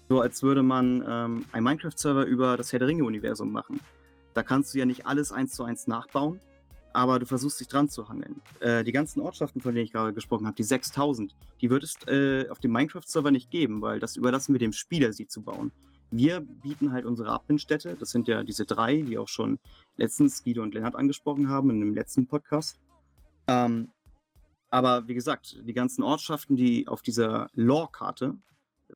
So 0.09 0.21
als 0.21 0.42
würde 0.42 0.64
man 0.64 1.04
ähm, 1.06 1.44
einen 1.52 1.62
Minecraft-Server 1.62 2.25
über 2.25 2.56
das 2.56 2.73
Herr 2.73 2.80
der 2.80 2.88
Ringe-Universum 2.88 3.52
machen. 3.52 3.78
Da 4.35 4.42
kannst 4.42 4.75
du 4.75 4.78
ja 4.80 4.87
nicht 4.87 5.06
alles 5.06 5.30
eins 5.30 5.54
zu 5.54 5.62
eins 5.62 5.87
nachbauen, 5.87 6.40
aber 6.92 7.21
du 7.21 7.26
versuchst 7.26 7.61
dich 7.61 7.68
dran 7.68 7.88
zu 7.88 8.09
hangeln. 8.09 8.42
Äh, 8.59 8.82
die 8.82 8.92
ganzen 8.92 9.21
Ortschaften, 9.21 9.61
von 9.61 9.73
denen 9.73 9.85
ich 9.85 9.92
gerade 9.92 10.12
gesprochen 10.12 10.49
habe, 10.49 10.56
die 10.56 10.64
6000, 10.64 11.32
die 11.61 11.71
wird 11.71 11.85
es 11.85 11.94
äh, 12.09 12.49
auf 12.49 12.59
dem 12.59 12.73
Minecraft-Server 12.73 13.30
nicht 13.30 13.52
geben, 13.52 13.80
weil 13.80 14.00
das 14.00 14.16
überlassen 14.16 14.52
wir 14.52 14.59
dem 14.59 14.73
Spieler, 14.73 15.12
sie 15.12 15.28
zu 15.28 15.42
bauen. 15.42 15.71
Wir 16.14 16.40
bieten 16.40 16.92
halt 16.92 17.07
unsere 17.07 17.31
Abwindstätte, 17.31 17.97
das 17.99 18.11
sind 18.11 18.28
ja 18.28 18.45
diese 18.45 18.66
drei, 18.66 19.00
die 19.00 19.16
auch 19.16 19.28
schon 19.28 19.59
letztens 19.97 20.45
Guido 20.45 20.62
und 20.62 20.75
Lennart 20.75 20.95
angesprochen 20.95 21.49
haben 21.49 21.71
in 21.71 21.81
dem 21.81 21.95
letzten 21.95 22.26
Podcast. 22.26 22.78
Ähm, 23.47 23.88
aber 24.69 25.09
wie 25.09 25.14
gesagt, 25.14 25.59
die 25.66 25.73
ganzen 25.73 26.02
Ortschaften, 26.02 26.54
die 26.54 26.87
auf 26.87 27.00
dieser 27.00 27.49
Lore-Karte 27.54 28.37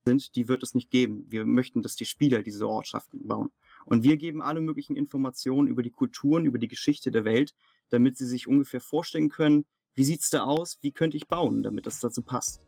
sind, 0.05 0.37
die 0.37 0.47
wird 0.47 0.63
es 0.63 0.75
nicht 0.75 0.91
geben. 0.91 1.25
Wir 1.31 1.47
möchten, 1.47 1.81
dass 1.81 1.97
die 1.97 2.05
Spieler 2.05 2.43
diese 2.43 2.69
Ortschaften 2.69 3.27
bauen. 3.27 3.51
Und 3.87 4.03
wir 4.03 4.19
geben 4.19 4.43
alle 4.43 4.61
möglichen 4.61 4.95
Informationen 4.95 5.69
über 5.69 5.83
die 5.83 5.91
Kulturen, 5.91 6.45
über 6.45 6.59
die 6.59 6.69
Geschichte 6.69 7.11
der 7.11 7.25
Welt, 7.25 7.55
damit 7.89 8.19
sie 8.19 8.27
sich 8.27 8.47
ungefähr 8.47 8.83
vorstellen 8.83 9.31
können, 9.31 9.65
wie 9.95 10.05
sieht 10.05 10.21
es 10.21 10.29
da 10.29 10.45
aus, 10.45 10.77
wie 10.83 10.93
könnte 10.93 11.17
ich 11.17 11.29
bauen, 11.29 11.63
damit 11.63 11.87
das 11.87 12.01
dazu 12.01 12.21
passt. 12.21 12.61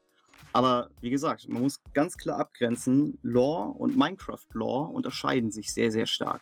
Aber 0.53 0.91
wie 1.01 1.11
gesagt, 1.11 1.49
man 1.49 1.63
muss 1.63 1.81
ganz 1.95 2.17
klar 2.17 2.41
abgrenzen, 2.41 3.19
Lore 3.23 3.71
und 3.71 3.97
Minecraft-Lore 3.97 4.89
unterscheiden 4.89 5.51
sich 5.51 5.73
sehr, 5.73 5.91
sehr 5.91 6.07
stark. 6.07 6.41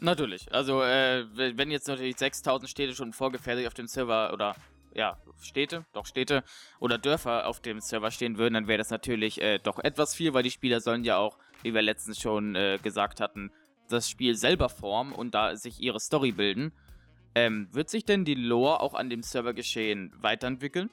Natürlich. 0.00 0.52
Also, 0.52 0.82
äh, 0.82 1.24
wenn 1.34 1.70
jetzt 1.70 1.88
natürlich 1.88 2.16
6000 2.18 2.70
Städte 2.70 2.94
schon 2.94 3.12
vorgefertigt 3.12 3.66
auf 3.66 3.74
dem 3.74 3.86
Server 3.86 4.32
oder 4.32 4.54
ja, 4.94 5.18
Städte, 5.42 5.84
doch 5.92 6.06
Städte 6.06 6.42
oder 6.80 6.98
Dörfer 6.98 7.46
auf 7.46 7.60
dem 7.60 7.80
Server 7.80 8.10
stehen 8.10 8.38
würden, 8.38 8.54
dann 8.54 8.66
wäre 8.66 8.78
das 8.78 8.90
natürlich 8.90 9.40
äh, 9.40 9.58
doch 9.58 9.78
etwas 9.78 10.14
viel, 10.14 10.32
weil 10.32 10.42
die 10.42 10.50
Spieler 10.50 10.80
sollen 10.80 11.04
ja 11.04 11.18
auch, 11.18 11.38
wie 11.62 11.74
wir 11.74 11.82
letztens 11.82 12.18
schon 12.18 12.54
äh, 12.54 12.78
gesagt 12.82 13.20
hatten, 13.20 13.50
das 13.88 14.08
Spiel 14.08 14.34
selber 14.34 14.68
formen 14.68 15.12
und 15.12 15.34
da 15.34 15.54
sich 15.56 15.80
ihre 15.80 16.00
Story 16.00 16.32
bilden. 16.32 16.72
Ähm, 17.34 17.68
wird 17.72 17.90
sich 17.90 18.04
denn 18.04 18.24
die 18.24 18.34
Lore 18.34 18.80
auch 18.80 18.94
an 18.94 19.10
dem 19.10 19.22
Servergeschehen 19.22 20.12
weiterentwickeln? 20.16 20.90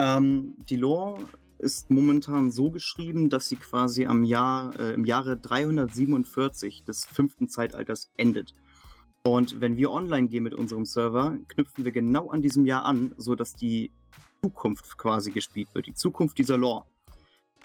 Ähm, 0.00 0.54
die 0.70 0.76
Lore 0.76 1.28
ist 1.58 1.90
momentan 1.90 2.50
so 2.50 2.70
geschrieben, 2.70 3.28
dass 3.28 3.50
sie 3.50 3.56
quasi 3.56 4.06
am 4.06 4.24
Jahr, 4.24 4.78
äh, 4.80 4.94
im 4.94 5.04
Jahre 5.04 5.36
347 5.36 6.84
des 6.84 7.04
fünften 7.04 7.50
Zeitalters 7.50 8.10
endet. 8.16 8.54
Und 9.22 9.60
wenn 9.60 9.76
wir 9.76 9.90
online 9.90 10.28
gehen 10.28 10.42
mit 10.42 10.54
unserem 10.54 10.86
Server, 10.86 11.36
knüpfen 11.48 11.84
wir 11.84 11.92
genau 11.92 12.30
an 12.30 12.40
diesem 12.40 12.64
Jahr 12.64 12.86
an, 12.86 13.14
sodass 13.18 13.54
die 13.54 13.92
Zukunft 14.42 14.96
quasi 14.96 15.32
gespielt 15.32 15.68
wird, 15.74 15.86
die 15.86 15.92
Zukunft 15.92 16.38
dieser 16.38 16.56
Lore. 16.56 16.86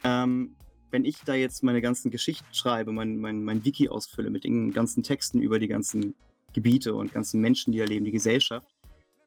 Ähm, 0.03 0.57
wenn 0.91 1.05
ich 1.05 1.19
da 1.25 1.33
jetzt 1.33 1.63
meine 1.63 1.81
ganzen 1.81 2.11
Geschichten 2.11 2.53
schreibe, 2.53 2.91
mein, 2.91 3.17
mein, 3.17 3.45
mein 3.45 3.63
Wiki 3.63 3.87
ausfülle 3.87 4.29
mit 4.29 4.43
den 4.43 4.73
ganzen 4.73 5.03
Texten 5.03 5.41
über 5.41 5.57
die 5.57 5.69
ganzen 5.69 6.15
Gebiete 6.51 6.95
und 6.95 7.13
ganzen 7.13 7.39
Menschen, 7.39 7.71
die 7.71 7.79
da 7.79 7.85
leben, 7.85 8.03
die 8.03 8.11
Gesellschaft, 8.11 8.74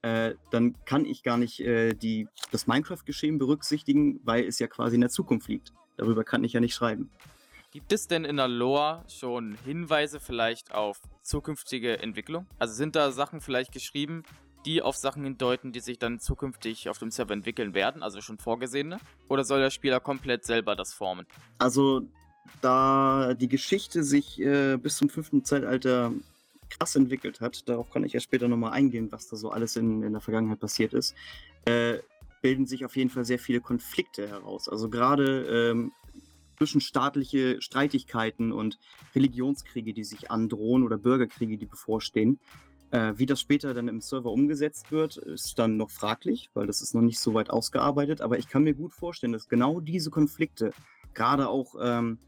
äh, 0.02 0.34
dann 0.50 0.76
kann 0.84 1.04
ich 1.04 1.22
gar 1.22 1.36
nicht 1.36 1.60
äh, 1.60 1.94
die, 1.94 2.28
das 2.50 2.66
Minecraft-Geschehen 2.66 3.38
berücksichtigen, 3.38 4.20
weil 4.24 4.44
es 4.44 4.58
ja 4.58 4.66
quasi 4.66 4.94
in 4.94 5.00
der 5.00 5.10
Zukunft 5.10 5.48
liegt. 5.48 5.72
Darüber 5.96 6.24
kann 6.24 6.44
ich 6.44 6.52
ja 6.52 6.60
nicht 6.60 6.74
schreiben. 6.74 7.10
Gibt 7.70 7.92
es 7.92 8.06
denn 8.06 8.24
in 8.24 8.36
der 8.36 8.48
Lore 8.48 9.04
schon 9.08 9.56
Hinweise 9.64 10.20
vielleicht 10.20 10.72
auf 10.72 11.00
zukünftige 11.22 11.98
Entwicklung? 11.98 12.46
Also 12.58 12.74
sind 12.74 12.96
da 12.96 13.12
Sachen 13.12 13.40
vielleicht 13.40 13.72
geschrieben, 13.72 14.22
die 14.64 14.80
auf 14.80 14.96
Sachen 14.96 15.24
hindeuten, 15.24 15.72
die 15.72 15.80
sich 15.80 15.98
dann 15.98 16.18
zukünftig 16.18 16.88
auf 16.88 16.98
dem 16.98 17.10
Server 17.10 17.34
entwickeln 17.34 17.74
werden, 17.74 18.02
also 18.02 18.20
schon 18.20 18.38
vorgesehene? 18.38 18.98
Oder 19.28 19.44
soll 19.44 19.60
der 19.60 19.70
Spieler 19.70 20.00
komplett 20.00 20.44
selber 20.44 20.76
das 20.76 20.94
formen? 20.94 21.26
Also, 21.58 22.08
da 22.62 23.34
die 23.34 23.48
Geschichte 23.48 24.02
sich 24.02 24.40
äh, 24.40 24.76
bis 24.76 24.96
zum 24.96 25.08
fünften 25.10 25.44
Zeitalter 25.44 26.12
krass 26.70 26.96
entwickelt 26.96 27.40
hat, 27.40 27.68
darauf 27.68 27.90
kann 27.90 28.04
ich 28.04 28.12
ja 28.12 28.20
später 28.20 28.48
nochmal 28.48 28.72
eingehen, 28.72 29.10
was 29.10 29.28
da 29.28 29.36
so 29.36 29.50
alles 29.50 29.76
in, 29.76 30.02
in 30.02 30.12
der 30.12 30.20
Vergangenheit 30.20 30.60
passiert 30.60 30.92
ist, 30.92 31.14
äh, 31.64 31.98
bilden 32.42 32.66
sich 32.66 32.84
auf 32.84 32.96
jeden 32.96 33.10
Fall 33.10 33.24
sehr 33.24 33.38
viele 33.38 33.60
Konflikte 33.60 34.28
heraus. 34.28 34.68
Also 34.68 34.88
gerade 34.88 35.70
ähm, 35.70 35.92
zwischenstaatliche 36.58 37.60
Streitigkeiten 37.62 38.52
und 38.52 38.78
Religionskriege, 39.14 39.92
die 39.92 40.04
sich 40.04 40.30
androhen 40.30 40.82
oder 40.82 40.98
Bürgerkriege, 40.98 41.56
die 41.56 41.66
bevorstehen. 41.66 42.38
Äh, 42.90 43.14
wie 43.16 43.26
das 43.26 43.40
später 43.40 43.74
dann 43.74 43.88
im 43.88 44.00
Server 44.00 44.30
umgesetzt 44.30 44.90
wird, 44.90 45.18
ist 45.18 45.58
dann 45.58 45.76
noch 45.76 45.90
fraglich, 45.90 46.50
weil 46.54 46.66
das 46.66 46.80
ist 46.80 46.94
noch 46.94 47.02
nicht 47.02 47.20
so 47.20 47.34
weit 47.34 47.50
ausgearbeitet. 47.50 48.20
Aber 48.20 48.38
ich 48.38 48.48
kann 48.48 48.64
mir 48.64 48.74
gut 48.74 48.92
vorstellen, 48.92 49.32
dass 49.32 49.48
genau 49.48 49.80
diese 49.80 50.10
Konflikte, 50.10 50.70
gerade 51.14 51.48
auch 51.48 51.74
ähm, 51.80 52.18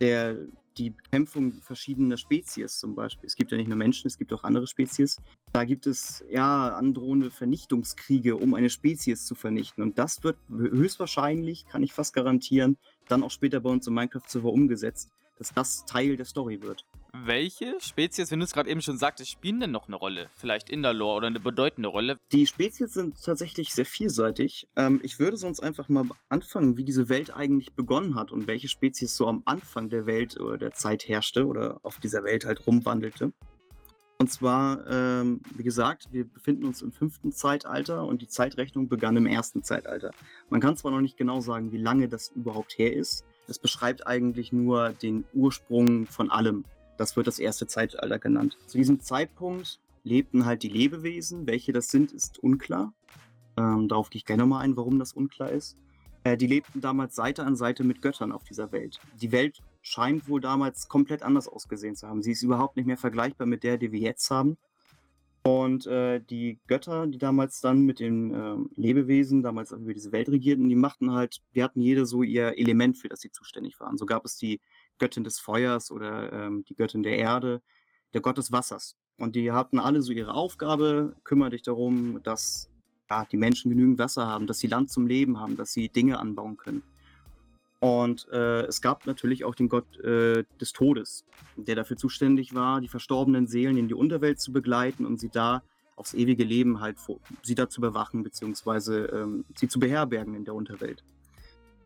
der, 0.00 0.36
die 0.78 0.90
Bekämpfung 0.90 1.52
verschiedener 1.62 2.16
Spezies 2.16 2.78
zum 2.78 2.94
Beispiel. 2.94 3.26
Es 3.26 3.36
gibt 3.36 3.50
ja 3.50 3.56
nicht 3.56 3.68
nur 3.68 3.76
Menschen, 3.76 4.08
es 4.08 4.18
gibt 4.18 4.32
auch 4.32 4.44
andere 4.44 4.66
Spezies. 4.66 5.16
Da 5.52 5.64
gibt 5.64 5.86
es 5.86 6.24
ja 6.30 6.74
androhende 6.74 7.30
Vernichtungskriege, 7.30 8.36
um 8.36 8.54
eine 8.54 8.70
Spezies 8.70 9.24
zu 9.24 9.34
vernichten. 9.34 9.82
Und 9.82 9.98
das 9.98 10.22
wird 10.22 10.36
höchstwahrscheinlich, 10.48 11.66
kann 11.66 11.82
ich 11.82 11.92
fast 11.92 12.14
garantieren, 12.14 12.76
dann 13.08 13.22
auch 13.22 13.30
später 13.30 13.60
bei 13.60 13.70
uns 13.70 13.86
im 13.86 13.94
Minecraft-Server 13.94 14.52
umgesetzt, 14.52 15.10
dass 15.38 15.52
das 15.52 15.84
Teil 15.86 16.16
der 16.16 16.26
Story 16.26 16.62
wird. 16.62 16.84
Welche 17.24 17.76
Spezies, 17.80 18.30
wenn 18.30 18.40
du 18.40 18.44
es 18.44 18.52
gerade 18.52 18.68
eben 18.68 18.82
schon 18.82 18.98
sagtest, 18.98 19.30
spielen 19.30 19.60
denn 19.60 19.70
noch 19.70 19.86
eine 19.86 19.96
Rolle? 19.96 20.28
Vielleicht 20.36 20.68
in 20.68 20.82
der 20.82 20.92
Lore 20.92 21.18
oder 21.18 21.26
eine 21.28 21.40
bedeutende 21.40 21.88
Rolle? 21.88 22.18
Die 22.32 22.46
Spezies 22.46 22.92
sind 22.92 23.22
tatsächlich 23.22 23.72
sehr 23.72 23.86
vielseitig. 23.86 24.68
Ähm, 24.76 25.00
ich 25.02 25.18
würde 25.18 25.36
sonst 25.36 25.60
einfach 25.60 25.88
mal 25.88 26.04
anfangen, 26.28 26.76
wie 26.76 26.84
diese 26.84 27.08
Welt 27.08 27.34
eigentlich 27.34 27.72
begonnen 27.74 28.16
hat 28.16 28.32
und 28.32 28.46
welche 28.46 28.68
Spezies 28.68 29.16
so 29.16 29.26
am 29.28 29.42
Anfang 29.44 29.88
der 29.88 30.06
Welt 30.06 30.38
oder 30.38 30.58
der 30.58 30.72
Zeit 30.72 31.08
herrschte 31.08 31.46
oder 31.46 31.80
auf 31.82 32.00
dieser 32.00 32.24
Welt 32.24 32.44
halt 32.44 32.66
rumwandelte. 32.66 33.32
Und 34.18 34.32
zwar, 34.32 34.86
ähm, 34.90 35.42
wie 35.54 35.62
gesagt, 35.62 36.08
wir 36.10 36.24
befinden 36.24 36.64
uns 36.64 36.82
im 36.82 36.90
fünften 36.90 37.32
Zeitalter 37.32 38.04
und 38.04 38.22
die 38.22 38.28
Zeitrechnung 38.28 38.88
begann 38.88 39.16
im 39.16 39.26
ersten 39.26 39.62
Zeitalter. 39.62 40.10
Man 40.48 40.60
kann 40.60 40.76
zwar 40.76 40.90
noch 40.90 41.02
nicht 41.02 41.16
genau 41.18 41.40
sagen, 41.40 41.70
wie 41.70 41.78
lange 41.78 42.08
das 42.08 42.30
überhaupt 42.30 42.78
her 42.78 42.94
ist. 42.94 43.24
Es 43.46 43.58
beschreibt 43.58 44.06
eigentlich 44.06 44.52
nur 44.52 44.90
den 44.90 45.24
Ursprung 45.34 46.06
von 46.06 46.30
allem. 46.30 46.64
Das 46.96 47.16
wird 47.16 47.26
das 47.26 47.38
erste 47.38 47.66
Zeitalter 47.66 48.18
genannt. 48.18 48.56
Zu 48.66 48.78
diesem 48.78 49.00
Zeitpunkt 49.00 49.80
lebten 50.02 50.46
halt 50.46 50.62
die 50.62 50.68
Lebewesen. 50.68 51.46
Welche 51.46 51.72
das 51.72 51.88
sind, 51.88 52.12
ist 52.12 52.38
unklar. 52.38 52.92
Ähm, 53.58 53.88
darauf 53.88 54.10
gehe 54.10 54.18
ich 54.18 54.24
gerne 54.24 54.46
mal 54.46 54.60
ein, 54.60 54.76
warum 54.76 54.98
das 54.98 55.12
unklar 55.12 55.50
ist. 55.50 55.76
Äh, 56.24 56.36
die 56.36 56.46
lebten 56.46 56.80
damals 56.80 57.14
Seite 57.14 57.44
an 57.44 57.56
Seite 57.56 57.84
mit 57.84 58.02
Göttern 58.02 58.32
auf 58.32 58.44
dieser 58.44 58.72
Welt. 58.72 58.98
Die 59.20 59.32
Welt 59.32 59.60
scheint 59.82 60.28
wohl 60.28 60.40
damals 60.40 60.88
komplett 60.88 61.22
anders 61.22 61.48
ausgesehen 61.48 61.96
zu 61.96 62.08
haben. 62.08 62.22
Sie 62.22 62.32
ist 62.32 62.42
überhaupt 62.42 62.76
nicht 62.76 62.86
mehr 62.86 62.96
vergleichbar 62.96 63.46
mit 63.46 63.62
der, 63.62 63.78
die 63.78 63.92
wir 63.92 64.00
jetzt 64.00 64.30
haben. 64.30 64.56
Und 65.44 65.86
äh, 65.86 66.20
die 66.20 66.58
Götter, 66.66 67.06
die 67.06 67.18
damals 67.18 67.60
dann 67.60 67.82
mit 67.82 68.00
den 68.00 68.34
äh, 68.34 68.56
Lebewesen 68.74 69.44
damals 69.44 69.70
über 69.70 69.94
diese 69.94 70.10
Welt 70.10 70.28
regierten, 70.28 70.68
die 70.68 70.74
machten 70.74 71.12
halt, 71.12 71.40
die 71.54 71.62
hatten 71.62 71.80
jede 71.80 72.04
so 72.04 72.24
ihr 72.24 72.58
Element, 72.58 72.98
für 72.98 73.08
das 73.08 73.20
sie 73.20 73.30
zuständig 73.30 73.78
waren. 73.78 73.96
So 73.96 74.06
gab 74.06 74.24
es 74.24 74.36
die 74.36 74.60
Göttin 74.98 75.24
des 75.24 75.38
Feuers 75.38 75.90
oder 75.90 76.32
ähm, 76.32 76.64
die 76.68 76.74
Göttin 76.74 77.02
der 77.02 77.18
Erde, 77.18 77.62
der 78.14 78.20
Gott 78.20 78.38
des 78.38 78.52
Wassers. 78.52 78.96
Und 79.18 79.34
die 79.34 79.52
hatten 79.52 79.78
alle 79.78 80.02
so 80.02 80.12
ihre 80.12 80.34
Aufgabe, 80.34 81.16
kümmere 81.24 81.50
dich 81.50 81.62
darum, 81.62 82.22
dass 82.22 82.68
ja, 83.08 83.24
die 83.24 83.36
Menschen 83.36 83.70
genügend 83.70 83.98
Wasser 83.98 84.26
haben, 84.26 84.46
dass 84.46 84.58
sie 84.58 84.66
Land 84.66 84.90
zum 84.90 85.06
Leben 85.06 85.40
haben, 85.40 85.56
dass 85.56 85.72
sie 85.72 85.88
Dinge 85.88 86.18
anbauen 86.18 86.56
können. 86.56 86.82
Und 87.78 88.28
äh, 88.32 88.62
es 88.62 88.80
gab 88.80 89.06
natürlich 89.06 89.44
auch 89.44 89.54
den 89.54 89.68
Gott 89.68 89.98
äh, 90.00 90.44
des 90.60 90.72
Todes, 90.72 91.24
der 91.56 91.76
dafür 91.76 91.96
zuständig 91.96 92.54
war, 92.54 92.80
die 92.80 92.88
verstorbenen 92.88 93.46
Seelen 93.46 93.76
in 93.76 93.88
die 93.88 93.94
Unterwelt 93.94 94.40
zu 94.40 94.52
begleiten 94.52 95.04
und 95.04 95.20
sie 95.20 95.28
da 95.28 95.62
aufs 95.94 96.14
ewige 96.14 96.44
Leben 96.44 96.80
halt, 96.80 96.98
vor, 96.98 97.18
sie 97.42 97.54
da 97.54 97.68
zu 97.68 97.80
bewachen, 97.80 98.22
beziehungsweise 98.22 99.06
ähm, 99.06 99.44
sie 99.56 99.68
zu 99.68 99.78
beherbergen 99.78 100.34
in 100.34 100.44
der 100.44 100.54
Unterwelt. 100.54 101.04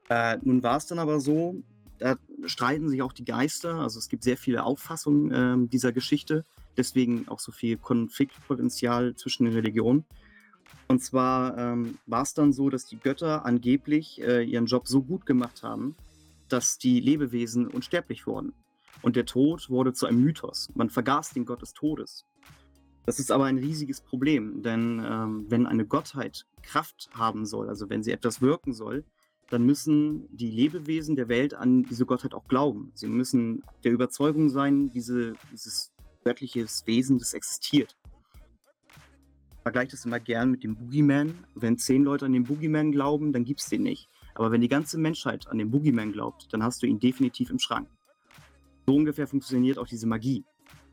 Äh, 0.08 0.38
nun 0.42 0.62
war 0.62 0.76
es 0.76 0.86
dann 0.86 0.98
aber 0.98 1.20
so, 1.20 1.56
da 1.98 2.16
streiten 2.46 2.88
sich 2.88 3.02
auch 3.02 3.12
die 3.12 3.24
Geister. 3.24 3.76
Also 3.76 3.98
es 3.98 4.08
gibt 4.08 4.22
sehr 4.22 4.36
viele 4.36 4.64
Auffassungen 4.64 5.30
äh, 5.64 5.68
dieser 5.68 5.92
Geschichte. 5.92 6.44
Deswegen 6.76 7.28
auch 7.28 7.40
so 7.40 7.52
viel 7.52 7.76
Konfliktpotenzial 7.76 9.14
zwischen 9.16 9.44
den 9.44 9.54
Religionen. 9.54 10.04
Und 10.88 11.02
zwar 11.02 11.56
ähm, 11.58 11.98
war 12.06 12.22
es 12.22 12.34
dann 12.34 12.52
so, 12.52 12.70
dass 12.70 12.86
die 12.86 12.98
Götter 12.98 13.44
angeblich 13.44 14.20
äh, 14.22 14.42
ihren 14.42 14.66
Job 14.66 14.88
so 14.88 15.02
gut 15.02 15.26
gemacht 15.26 15.62
haben, 15.62 15.94
dass 16.48 16.78
die 16.78 17.00
Lebewesen 17.00 17.66
unsterblich 17.66 18.26
wurden. 18.26 18.52
Und 19.02 19.16
der 19.16 19.26
Tod 19.26 19.70
wurde 19.70 19.92
zu 19.92 20.06
einem 20.06 20.22
Mythos. 20.22 20.68
Man 20.74 20.90
vergaß 20.90 21.30
den 21.30 21.44
Gott 21.44 21.62
des 21.62 21.72
Todes. 21.72 22.26
Das 23.06 23.18
ist 23.18 23.32
aber 23.32 23.44
ein 23.44 23.58
riesiges 23.58 24.00
Problem, 24.00 24.62
denn 24.62 25.02
ähm, 25.04 25.46
wenn 25.48 25.66
eine 25.66 25.86
Gottheit 25.86 26.46
Kraft 26.62 27.08
haben 27.14 27.46
soll, 27.46 27.68
also 27.68 27.88
wenn 27.88 28.02
sie 28.02 28.12
etwas 28.12 28.40
wirken 28.40 28.72
soll, 28.74 29.04
dann 29.50 29.66
müssen 29.66 30.28
die 30.34 30.50
Lebewesen 30.50 31.16
der 31.16 31.28
Welt 31.28 31.54
an 31.54 31.82
diese 31.82 32.06
Gottheit 32.06 32.34
auch 32.34 32.46
glauben. 32.46 32.92
Sie 32.94 33.08
müssen 33.08 33.64
der 33.82 33.92
Überzeugung 33.92 34.48
sein, 34.48 34.90
diese, 34.92 35.34
dieses 35.52 35.92
göttliche 36.24 36.64
Wesen, 36.86 37.18
das 37.18 37.34
existiert. 37.34 37.96
Ich 39.50 39.62
vergleiche 39.62 39.90
das 39.90 40.04
immer 40.04 40.20
gern 40.20 40.52
mit 40.52 40.62
dem 40.62 40.76
Boogeyman. 40.76 41.34
Wenn 41.54 41.76
zehn 41.78 42.04
Leute 42.04 42.26
an 42.26 42.32
den 42.32 42.44
Boogeyman 42.44 42.92
glauben, 42.92 43.32
dann 43.32 43.44
gibt 43.44 43.60
es 43.60 43.68
den 43.68 43.82
nicht. 43.82 44.08
Aber 44.34 44.52
wenn 44.52 44.60
die 44.60 44.68
ganze 44.68 44.98
Menschheit 44.98 45.48
an 45.48 45.58
den 45.58 45.70
Boogeyman 45.70 46.12
glaubt, 46.12 46.46
dann 46.52 46.62
hast 46.62 46.82
du 46.82 46.86
ihn 46.86 47.00
definitiv 47.00 47.50
im 47.50 47.58
Schrank. 47.58 47.88
So 48.86 48.94
ungefähr 48.94 49.26
funktioniert 49.26 49.78
auch 49.78 49.88
diese 49.88 50.06
Magie. 50.06 50.44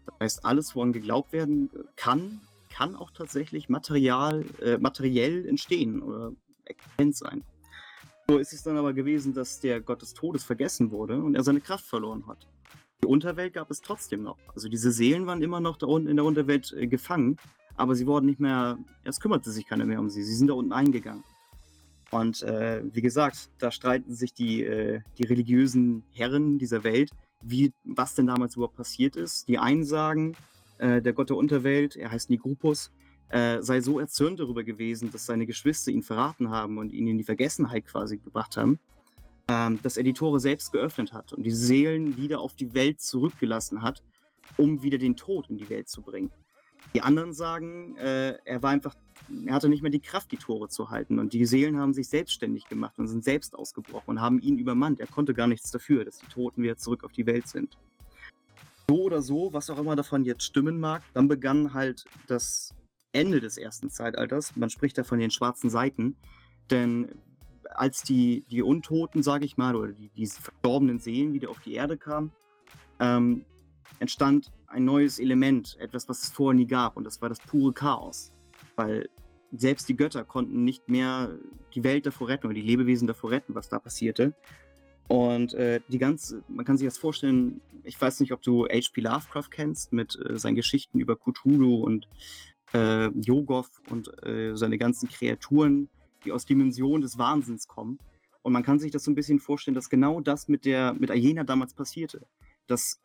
Das 0.06 0.16
heißt, 0.20 0.46
alles, 0.46 0.76
woran 0.76 0.94
geglaubt 0.94 1.32
werden 1.32 1.70
kann, 1.96 2.42
kann 2.70 2.96
auch 2.96 3.12
tatsächlich 3.12 3.70
material, 3.70 4.46
äh, 4.62 4.80
materiell 4.80 5.48
entstehen 5.48 6.02
oder 6.02 6.32
erkennt 6.66 7.16
sein. 7.16 7.44
So 8.30 8.40
ist 8.40 8.52
es 8.52 8.62
dann 8.62 8.76
aber 8.76 8.92
gewesen, 8.92 9.34
dass 9.34 9.62
der 9.62 9.80
Gott 9.80 10.02
des 10.02 10.14
Todes 10.14 10.44
vergessen 10.44 10.92
wurde 10.92 11.18
und 11.18 11.36
er 11.36 11.44
seine 11.44 11.62
Kraft 11.62 11.86
verloren 11.86 12.28
hat. 12.28 12.46
Die 13.02 13.08
Unterwelt 13.08 13.54
gab 13.54 13.72
es 13.72 13.80
trotzdem 13.80 14.22
noch. 14.22 14.38
Also 14.54 14.68
diese 14.68 14.92
Seelen 14.92 15.26
waren 15.28 15.42
immer 15.42 15.62
noch 15.62 15.78
da 15.78 15.88
unten 15.88 16.10
in 16.10 16.18
der 16.18 16.26
Unterwelt 16.26 16.74
äh, 16.74 16.88
gefangen, 16.88 17.38
aber 17.78 17.96
sie 17.96 18.06
wurden 18.06 18.26
nicht 18.26 18.42
mehr, 18.42 18.78
es 19.06 19.22
kümmerte 19.22 19.50
sich 19.50 19.66
keiner 19.66 19.86
mehr 19.86 20.02
um 20.02 20.10
sie. 20.10 20.24
Sie 20.24 20.36
sind 20.36 20.48
da 20.48 20.56
unten 20.56 20.74
eingegangen. 20.74 21.24
Und 22.12 22.44
äh, 22.44 22.84
wie 22.92 23.02
gesagt, 23.02 23.50
da 23.60 23.72
streiten 23.72 24.14
sich 24.14 24.34
die, 24.34 24.66
äh, 24.66 25.00
die 25.18 25.24
religiösen 25.24 26.04
Herren 26.12 26.58
dieser 26.60 26.84
Welt, 26.84 27.12
wie, 27.42 27.72
was 27.86 28.14
denn 28.14 28.28
damals 28.28 28.58
überhaupt 28.58 28.76
passiert 28.76 29.16
ist. 29.16 29.48
Die 29.48 29.58
einen 29.58 29.86
sagen, 29.86 30.36
äh, 30.80 31.02
der 31.02 31.14
Gott 31.14 31.30
der 31.30 31.38
Unterwelt, 31.38 31.96
er 31.96 32.12
heißt 32.12 32.30
Nigrupus, 32.30 32.92
äh, 33.30 33.62
sei 33.62 33.82
so 33.82 34.00
erzürnt 34.00 34.40
darüber 34.40 34.64
gewesen, 34.64 35.12
dass 35.12 35.26
seine 35.26 35.46
Geschwister 35.46 35.92
ihn 35.92 36.04
verraten 36.04 36.50
haben 36.50 36.78
und 36.78 36.94
ihn 36.94 37.08
in 37.08 37.18
die 37.18 37.24
Vergessenheit 37.24 37.86
quasi 37.86 38.18
gebracht 38.18 38.58
haben, 38.58 38.80
ähm, 39.48 39.80
dass 39.82 39.98
er 39.98 40.04
die 40.04 40.14
Tore 40.14 40.40
selbst 40.40 40.72
geöffnet 40.72 41.14
hat 41.14 41.34
und 41.34 41.44
die 41.44 41.52
Seelen 41.52 42.18
wieder 42.18 42.40
auf 42.40 42.56
die 42.56 42.74
Welt 42.74 43.02
zurückgelassen 43.02 43.82
hat, 43.82 44.02
um 44.56 44.82
wieder 44.82 44.98
den 44.98 45.16
Tod 45.16 45.50
in 45.50 45.58
die 45.58 45.70
Welt 45.70 45.90
zu 45.90 46.02
bringen. 46.02 46.32
Die 46.94 47.02
anderen 47.02 47.34
sagen, 47.34 47.98
äh, 47.98 48.38
er 48.46 48.64
war 48.64 48.72
einfach, 48.72 48.96
er 49.46 49.54
hatte 49.54 49.68
nicht 49.68 49.82
mehr 49.82 49.92
die 49.92 50.00
Kraft, 50.00 50.32
die 50.32 50.38
Tore 50.38 50.70
zu 50.70 50.90
halten. 50.90 51.20
Und 51.20 51.34
die 51.34 51.46
Seelen 51.46 51.78
haben 51.78 51.94
sich 51.94 52.08
selbstständig 52.08 52.70
gemacht 52.70 52.98
und 52.98 53.08
sind 53.08 53.24
selbst 53.24 53.56
ausgebrochen 53.56 54.12
und 54.12 54.22
haben 54.22 54.40
ihn 54.40 54.58
übermannt. 54.58 55.00
Er 55.00 55.08
konnte 55.08 55.34
gar 55.34 55.48
nichts 55.48 55.70
dafür, 55.70 56.06
dass 56.06 56.20
die 56.20 56.28
Toten 56.28 56.64
wieder 56.64 56.78
zurück 56.78 57.04
auf 57.04 57.12
die 57.12 57.26
Welt 57.26 57.48
sind. 57.48 57.78
So 58.88 59.04
oder 59.04 59.22
so, 59.22 59.52
was 59.52 59.70
auch 59.70 59.80
immer 59.80 59.98
davon 59.98 60.24
jetzt 60.24 60.44
stimmen 60.44 60.80
mag, 60.80 61.04
dann 61.14 61.28
begann 61.28 61.74
halt 61.74 62.06
das 62.28 62.74
Ende 63.18 63.40
des 63.40 63.58
ersten 63.58 63.90
Zeitalters. 63.90 64.56
Man 64.56 64.70
spricht 64.70 64.98
da 64.98 65.04
von 65.04 65.20
den 65.20 65.32
schwarzen 65.32 65.70
Seiten. 65.70 66.16
Denn 66.70 67.10
als 67.76 68.04
die, 68.04 68.46
die 68.50 68.62
Untoten, 68.62 69.24
sage 69.24 69.46
ich 69.46 69.58
mal, 69.58 69.76
oder 69.76 69.92
die, 69.92 70.10
diese 70.16 70.42
verstorbenen 70.42 71.00
Seelen 71.00 71.34
wieder 71.34 71.50
auf 71.50 71.60
die 71.60 71.74
Erde 71.74 71.98
kamen, 71.98 72.32
ähm, 73.00 73.46
entstand 74.00 74.52
ein 74.68 74.86
neues 74.86 75.20
Element, 75.20 75.78
etwas, 75.80 76.10
was 76.10 76.24
es 76.24 76.30
vorher 76.30 76.56
nie 76.56 76.68
gab, 76.68 76.98
und 76.98 77.04
das 77.04 77.22
war 77.22 77.30
das 77.30 77.40
pure 77.40 77.74
Chaos. 77.74 78.34
Weil 78.76 79.10
selbst 79.52 79.88
die 79.88 79.96
Götter 79.96 80.24
konnten 80.24 80.64
nicht 80.64 80.90
mehr 80.90 81.38
die 81.74 81.84
Welt 81.84 82.06
davor 82.06 82.28
retten 82.28 82.48
oder 82.48 82.54
die 82.54 82.62
Lebewesen 82.62 83.08
davor 83.08 83.32
retten, 83.32 83.56
was 83.56 83.70
da 83.70 83.80
passierte. 83.80 84.34
Und 85.08 85.54
äh, 85.54 85.80
die 85.88 86.00
ganze, 86.00 86.44
man 86.50 86.66
kann 86.66 86.78
sich 86.78 86.86
das 86.88 86.98
vorstellen, 86.98 87.62
ich 87.84 88.00
weiß 88.00 88.20
nicht, 88.20 88.34
ob 88.34 88.42
du 88.42 88.66
H.P. 88.66 89.00
Lovecraft 89.02 89.50
kennst, 89.50 89.94
mit 89.94 90.18
äh, 90.20 90.38
seinen 90.38 90.56
Geschichten 90.56 91.00
über 91.00 91.16
Cthulhu 91.16 91.76
und 91.84 92.10
äh, 92.74 93.08
Yogoth 93.10 93.72
und 93.90 94.12
äh, 94.26 94.56
seine 94.56 94.78
ganzen 94.78 95.10
Kreaturen, 95.10 95.90
die 96.26 96.32
aus 96.32 96.46
Dimensionen 96.46 97.02
des 97.02 97.18
Wahnsinns 97.18 97.68
kommen. 97.68 98.00
Und 98.42 98.54
man 98.54 98.64
kann 98.64 98.80
sich 98.80 98.92
das 98.92 99.04
so 99.04 99.12
ein 99.12 99.16
bisschen 99.16 99.40
vorstellen, 99.40 99.76
dass 99.76 99.90
genau 99.90 100.22
das 100.22 100.48
mit 100.48 100.66
der 100.66 100.94
mit 100.94 101.12
Ayena 101.12 101.44
damals 101.44 101.74
passierte. 101.74 102.26
Das 102.68 103.02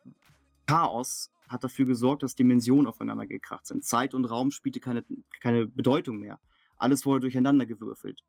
Chaos 0.65 1.31
hat 1.47 1.63
dafür 1.63 1.85
gesorgt, 1.85 2.23
dass 2.23 2.35
Dimensionen 2.35 2.87
aufeinander 2.87 3.27
gekracht 3.27 3.67
sind. 3.67 3.83
Zeit 3.83 4.13
und 4.13 4.25
Raum 4.25 4.51
spielte 4.51 4.79
keine, 4.79 5.03
keine 5.41 5.67
Bedeutung 5.67 6.17
mehr. 6.17 6.39
Alles 6.77 7.05
wurde 7.05 7.21
durcheinander 7.21 7.65
gewürfelt. 7.65 8.23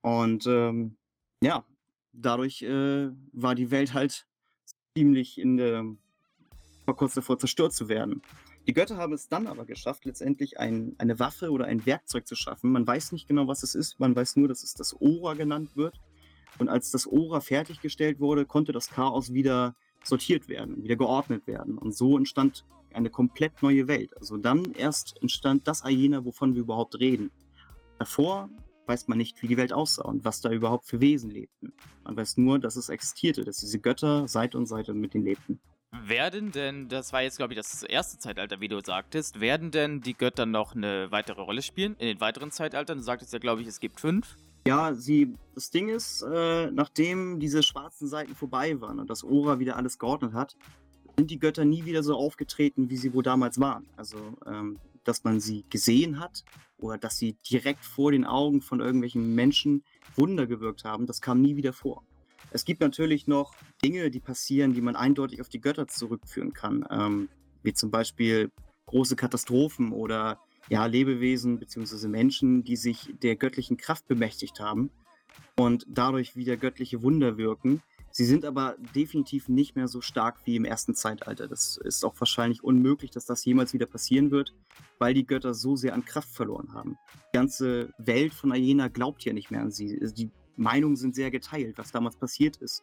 Und 0.00 0.46
ähm, 0.46 0.96
ja, 1.42 1.64
dadurch 2.12 2.62
äh, 2.62 3.10
war 3.32 3.54
die 3.54 3.70
Welt 3.70 3.94
halt 3.94 4.26
ziemlich 4.96 5.38
in 5.38 5.56
der, 5.56 5.84
war 6.86 6.96
kurz 6.96 7.14
davor 7.14 7.38
zerstört 7.38 7.72
zu 7.72 7.88
werden. 7.88 8.22
Die 8.68 8.74
Götter 8.74 8.98
haben 8.98 9.14
es 9.14 9.28
dann 9.28 9.46
aber 9.46 9.64
geschafft, 9.64 10.04
letztendlich 10.04 10.60
ein, 10.60 10.94
eine 10.98 11.18
Waffe 11.18 11.50
oder 11.50 11.64
ein 11.64 11.86
Werkzeug 11.86 12.28
zu 12.28 12.36
schaffen. 12.36 12.70
Man 12.70 12.86
weiß 12.86 13.12
nicht 13.12 13.26
genau, 13.26 13.48
was 13.48 13.62
es 13.62 13.74
ist. 13.74 13.98
Man 13.98 14.14
weiß 14.14 14.36
nur, 14.36 14.46
dass 14.46 14.62
es 14.62 14.74
das 14.74 14.94
Ora 15.00 15.32
genannt 15.32 15.74
wird. 15.74 15.98
Und 16.58 16.68
als 16.68 16.90
das 16.90 17.06
Ora 17.06 17.40
fertiggestellt 17.40 18.20
wurde, 18.20 18.44
konnte 18.44 18.72
das 18.72 18.90
Chaos 18.90 19.32
wieder 19.32 19.74
sortiert 20.04 20.50
werden, 20.50 20.82
wieder 20.82 20.96
geordnet 20.96 21.46
werden. 21.46 21.78
Und 21.78 21.96
so 21.96 22.18
entstand 22.18 22.66
eine 22.92 23.08
komplett 23.08 23.62
neue 23.62 23.88
Welt. 23.88 24.14
Also 24.18 24.36
dann 24.36 24.72
erst 24.72 25.16
entstand 25.22 25.66
das 25.66 25.82
Ayena, 25.82 26.26
wovon 26.26 26.54
wir 26.54 26.60
überhaupt 26.60 27.00
reden. 27.00 27.30
Davor 27.98 28.50
weiß 28.84 29.08
man 29.08 29.16
nicht, 29.16 29.42
wie 29.42 29.48
die 29.48 29.56
Welt 29.56 29.72
aussah 29.72 30.02
und 30.02 30.26
was 30.26 30.42
da 30.42 30.50
überhaupt 30.50 30.84
für 30.84 31.00
Wesen 31.00 31.30
lebten. 31.30 31.72
Man 32.04 32.18
weiß 32.18 32.36
nur, 32.36 32.58
dass 32.58 32.76
es 32.76 32.90
existierte, 32.90 33.46
dass 33.46 33.60
diese 33.60 33.78
Götter 33.78 34.28
Seite 34.28 34.58
an 34.58 34.66
Seite 34.66 34.92
mit 34.92 35.14
ihnen 35.14 35.24
lebten. 35.24 35.58
Werden 35.90 36.52
denn, 36.52 36.88
das 36.88 37.12
war 37.12 37.22
jetzt 37.22 37.38
glaube 37.38 37.54
ich 37.54 37.58
das 37.58 37.82
erste 37.82 38.18
Zeitalter, 38.18 38.60
wie 38.60 38.68
du 38.68 38.80
sagtest, 38.80 39.40
werden 39.40 39.70
denn 39.70 40.00
die 40.00 40.14
Götter 40.14 40.44
noch 40.44 40.74
eine 40.74 41.10
weitere 41.10 41.40
Rolle 41.40 41.62
spielen 41.62 41.96
in 41.98 42.06
den 42.06 42.20
weiteren 42.20 42.50
Zeitaltern? 42.50 42.98
Du 42.98 43.04
sagtest 43.04 43.32
ja 43.32 43.38
glaube 43.38 43.62
ich, 43.62 43.68
es 43.68 43.80
gibt 43.80 44.00
fünf. 44.00 44.36
Ja, 44.66 44.92
sie, 44.92 45.34
das 45.54 45.70
Ding 45.70 45.88
ist, 45.88 46.22
äh, 46.22 46.70
nachdem 46.70 47.40
diese 47.40 47.62
schwarzen 47.62 48.06
Seiten 48.06 48.34
vorbei 48.34 48.78
waren 48.82 49.00
und 49.00 49.08
das 49.08 49.24
Ora 49.24 49.60
wieder 49.60 49.76
alles 49.76 49.98
geordnet 49.98 50.34
hat, 50.34 50.56
sind 51.16 51.30
die 51.30 51.38
Götter 51.38 51.64
nie 51.64 51.86
wieder 51.86 52.02
so 52.02 52.16
aufgetreten, 52.16 52.90
wie 52.90 52.96
sie 52.98 53.14
wohl 53.14 53.22
damals 53.22 53.58
waren. 53.58 53.88
Also, 53.96 54.18
ähm, 54.46 54.78
dass 55.04 55.24
man 55.24 55.40
sie 55.40 55.64
gesehen 55.70 56.20
hat 56.20 56.44
oder 56.76 56.98
dass 56.98 57.16
sie 57.16 57.32
direkt 57.50 57.82
vor 57.84 58.12
den 58.12 58.26
Augen 58.26 58.60
von 58.60 58.80
irgendwelchen 58.80 59.34
Menschen 59.34 59.84
Wunder 60.16 60.46
gewirkt 60.46 60.84
haben, 60.84 61.06
das 61.06 61.22
kam 61.22 61.40
nie 61.40 61.56
wieder 61.56 61.72
vor. 61.72 62.04
Es 62.50 62.64
gibt 62.64 62.80
natürlich 62.80 63.26
noch 63.26 63.54
Dinge, 63.84 64.10
die 64.10 64.20
passieren, 64.20 64.72
die 64.72 64.80
man 64.80 64.96
eindeutig 64.96 65.40
auf 65.40 65.48
die 65.48 65.60
Götter 65.60 65.86
zurückführen 65.86 66.52
kann, 66.52 66.86
ähm, 66.90 67.28
wie 67.62 67.74
zum 67.74 67.90
Beispiel 67.90 68.50
große 68.86 69.16
Katastrophen 69.16 69.92
oder 69.92 70.40
ja, 70.68 70.86
Lebewesen 70.86 71.58
bzw. 71.58 72.08
Menschen, 72.08 72.64
die 72.64 72.76
sich 72.76 73.14
der 73.22 73.36
göttlichen 73.36 73.76
Kraft 73.76 74.06
bemächtigt 74.08 74.60
haben 74.60 74.90
und 75.56 75.86
dadurch 75.88 76.36
wieder 76.36 76.56
göttliche 76.56 77.02
Wunder 77.02 77.36
wirken. 77.36 77.82
Sie 78.10 78.24
sind 78.24 78.44
aber 78.44 78.76
definitiv 78.94 79.48
nicht 79.48 79.76
mehr 79.76 79.86
so 79.86 80.00
stark 80.00 80.38
wie 80.44 80.56
im 80.56 80.64
ersten 80.64 80.94
Zeitalter. 80.94 81.46
Das 81.46 81.76
ist 81.76 82.04
auch 82.04 82.14
wahrscheinlich 82.18 82.64
unmöglich, 82.64 83.10
dass 83.10 83.26
das 83.26 83.44
jemals 83.44 83.74
wieder 83.74 83.86
passieren 83.86 84.30
wird, 84.30 84.54
weil 84.98 85.14
die 85.14 85.26
Götter 85.26 85.54
so 85.54 85.76
sehr 85.76 85.94
an 85.94 86.04
Kraft 86.04 86.30
verloren 86.30 86.72
haben. 86.72 86.96
Die 87.32 87.36
ganze 87.36 87.92
Welt 87.98 88.32
von 88.32 88.50
Ayena 88.50 88.88
glaubt 88.88 89.24
ja 89.24 89.32
nicht 89.32 89.50
mehr 89.50 89.60
an 89.60 89.70
sie. 89.70 90.00
Die 90.14 90.30
Meinungen 90.58 90.96
sind 90.96 91.14
sehr 91.14 91.30
geteilt, 91.30 91.78
was 91.78 91.92
damals 91.92 92.16
passiert 92.16 92.56
ist. 92.56 92.82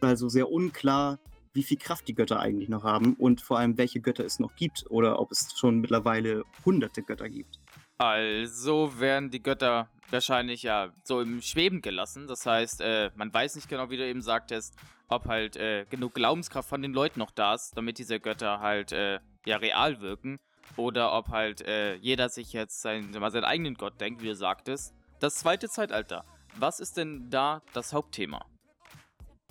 Also 0.00 0.28
sehr 0.28 0.50
unklar, 0.50 1.18
wie 1.52 1.62
viel 1.62 1.78
Kraft 1.78 2.06
die 2.06 2.14
Götter 2.14 2.38
eigentlich 2.38 2.68
noch 2.68 2.84
haben 2.84 3.14
und 3.14 3.40
vor 3.40 3.58
allem, 3.58 3.76
welche 3.78 4.00
Götter 4.00 4.24
es 4.24 4.38
noch 4.38 4.54
gibt 4.54 4.84
oder 4.90 5.18
ob 5.18 5.32
es 5.32 5.52
schon 5.56 5.80
mittlerweile 5.80 6.44
hunderte 6.64 7.02
Götter 7.02 7.28
gibt. 7.28 7.58
Also 7.98 9.00
werden 9.00 9.30
die 9.30 9.42
Götter 9.42 9.88
wahrscheinlich 10.10 10.62
ja 10.62 10.92
so 11.02 11.20
im 11.20 11.42
Schweben 11.42 11.82
gelassen. 11.82 12.28
Das 12.28 12.46
heißt, 12.46 12.80
äh, 12.80 13.10
man 13.16 13.34
weiß 13.34 13.56
nicht 13.56 13.68
genau, 13.68 13.90
wie 13.90 13.96
du 13.96 14.06
eben 14.06 14.22
sagtest, 14.22 14.76
ob 15.08 15.26
halt 15.26 15.56
äh, 15.56 15.84
genug 15.90 16.14
Glaubenskraft 16.14 16.68
von 16.68 16.82
den 16.82 16.92
Leuten 16.92 17.18
noch 17.18 17.32
da 17.32 17.54
ist, 17.54 17.76
damit 17.76 17.98
diese 17.98 18.20
Götter 18.20 18.60
halt 18.60 18.92
äh, 18.92 19.18
ja 19.44 19.56
real 19.56 20.00
wirken. 20.00 20.38
Oder 20.76 21.12
ob 21.12 21.28
halt 21.28 21.62
äh, 21.62 21.96
jeder 21.96 22.28
sich 22.28 22.52
jetzt 22.52 22.82
sein, 22.82 23.10
mal 23.18 23.30
seinen 23.30 23.44
eigenen 23.44 23.74
Gott 23.74 24.00
denkt, 24.00 24.22
wie 24.22 24.28
du 24.28 24.34
sagtest. 24.36 24.94
Das 25.18 25.36
zweite 25.36 25.68
Zeitalter. 25.68 26.24
Was 26.60 26.80
ist 26.80 26.96
denn 26.96 27.30
da 27.30 27.62
das 27.72 27.92
Hauptthema? 27.92 28.44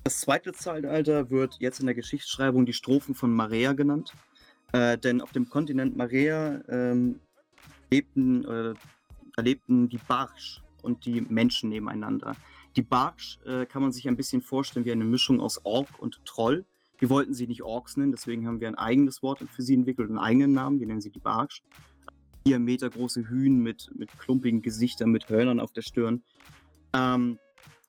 Das 0.04 0.20
zweite 0.20 0.52
Zeitalter 0.52 1.30
wird 1.30 1.56
jetzt 1.60 1.80
in 1.80 1.86
der 1.86 1.96
Geschichtsschreibung 1.96 2.66
die 2.66 2.74
Strophen 2.74 3.16
von 3.16 3.34
Marea 3.34 3.72
genannt. 3.72 4.14
Äh, 4.74 4.98
denn 4.98 5.22
auf 5.22 5.32
dem 5.32 5.50
Kontinent 5.50 5.96
Marea 5.96 6.62
ähm, 6.68 7.22
lebten, 7.90 8.44
äh, 8.44 8.74
lebten 9.42 9.88
die 9.88 10.00
Barsch 10.00 10.62
und 10.82 11.06
die 11.06 11.22
Menschen 11.22 11.70
nebeneinander. 11.70 12.36
Die 12.76 12.82
Barsch 12.82 13.40
äh, 13.46 13.66
kann 13.66 13.82
man 13.82 13.94
sich 13.94 14.08
ein 14.10 14.18
bisschen 14.18 14.42
vorstellen 14.42 14.86
wie 14.86 14.92
eine 14.92 15.06
Mischung 15.06 15.40
aus 15.40 15.62
Ork 15.64 15.88
und 16.00 16.20
Troll. 16.26 16.66
Wir 17.00 17.10
wollten 17.10 17.34
sie 17.34 17.48
nicht 17.48 17.64
Orks 17.64 17.96
nennen, 17.96 18.12
deswegen 18.12 18.48
haben 18.48 18.60
wir 18.60 18.68
ein 18.68 18.76
eigenes 18.76 19.24
Wort 19.24 19.40
für 19.50 19.62
sie 19.62 19.76
entwickelt, 19.76 20.10
einen 20.10 20.20
eigenen 20.20 20.52
Namen. 20.52 20.82
Wir 20.82 20.88
nennen 20.88 21.02
sie 21.02 21.12
die 21.12 21.20
Barsch. 21.20 21.64
Vier 22.46 22.60
Meter 22.60 22.90
große 22.90 23.30
Hühn 23.30 23.60
mit, 23.60 23.92
mit 23.96 24.18
klumpigen 24.20 24.62
Gesichtern, 24.62 25.12
mit 25.12 25.30
Hörnern 25.30 25.62
auf 25.62 25.72
der 25.72 25.84
Stirn. 25.84 26.24
Ähm, 26.94 27.40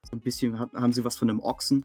so 0.03 0.17
ein 0.17 0.21
bisschen 0.21 0.59
haben 0.59 0.93
sie 0.93 1.05
was 1.05 1.17
von 1.17 1.31
einem 1.31 1.41
Ochsen. 1.41 1.85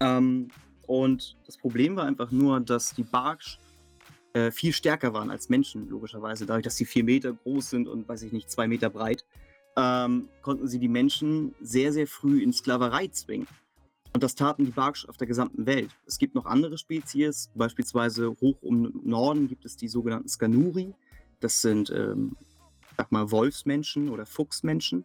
Ähm, 0.00 0.48
und 0.86 1.36
das 1.46 1.56
Problem 1.56 1.96
war 1.96 2.04
einfach 2.04 2.30
nur, 2.30 2.60
dass 2.60 2.94
die 2.94 3.04
Barks 3.04 3.58
äh, 4.34 4.50
viel 4.50 4.72
stärker 4.72 5.14
waren 5.14 5.30
als 5.30 5.48
Menschen, 5.48 5.88
logischerweise. 5.88 6.46
Dadurch, 6.46 6.64
dass 6.64 6.76
sie 6.76 6.84
vier 6.84 7.04
Meter 7.04 7.32
groß 7.32 7.70
sind 7.70 7.88
und, 7.88 8.08
weiß 8.08 8.22
ich 8.22 8.32
nicht, 8.32 8.50
zwei 8.50 8.68
Meter 8.68 8.90
breit, 8.90 9.24
ähm, 9.76 10.28
konnten 10.42 10.68
sie 10.68 10.78
die 10.78 10.88
Menschen 10.88 11.54
sehr, 11.60 11.92
sehr 11.92 12.06
früh 12.06 12.42
in 12.42 12.52
Sklaverei 12.52 13.08
zwingen. 13.08 13.46
Und 14.12 14.22
das 14.22 14.36
taten 14.36 14.64
die 14.64 14.70
Barks 14.70 15.04
auf 15.06 15.16
der 15.16 15.26
gesamten 15.26 15.66
Welt. 15.66 15.90
Es 16.06 16.18
gibt 16.18 16.36
noch 16.36 16.46
andere 16.46 16.78
Spezies, 16.78 17.50
beispielsweise 17.54 18.30
hoch 18.40 18.56
um 18.62 19.00
Norden 19.04 19.48
gibt 19.48 19.64
es 19.64 19.76
die 19.76 19.88
sogenannten 19.88 20.28
Skanuri. 20.28 20.94
Das 21.40 21.60
sind, 21.60 21.90
ähm, 21.90 22.36
sag 22.96 23.10
mal, 23.10 23.32
Wolfsmenschen 23.32 24.08
oder 24.10 24.24
Fuchsmenschen. 24.24 25.04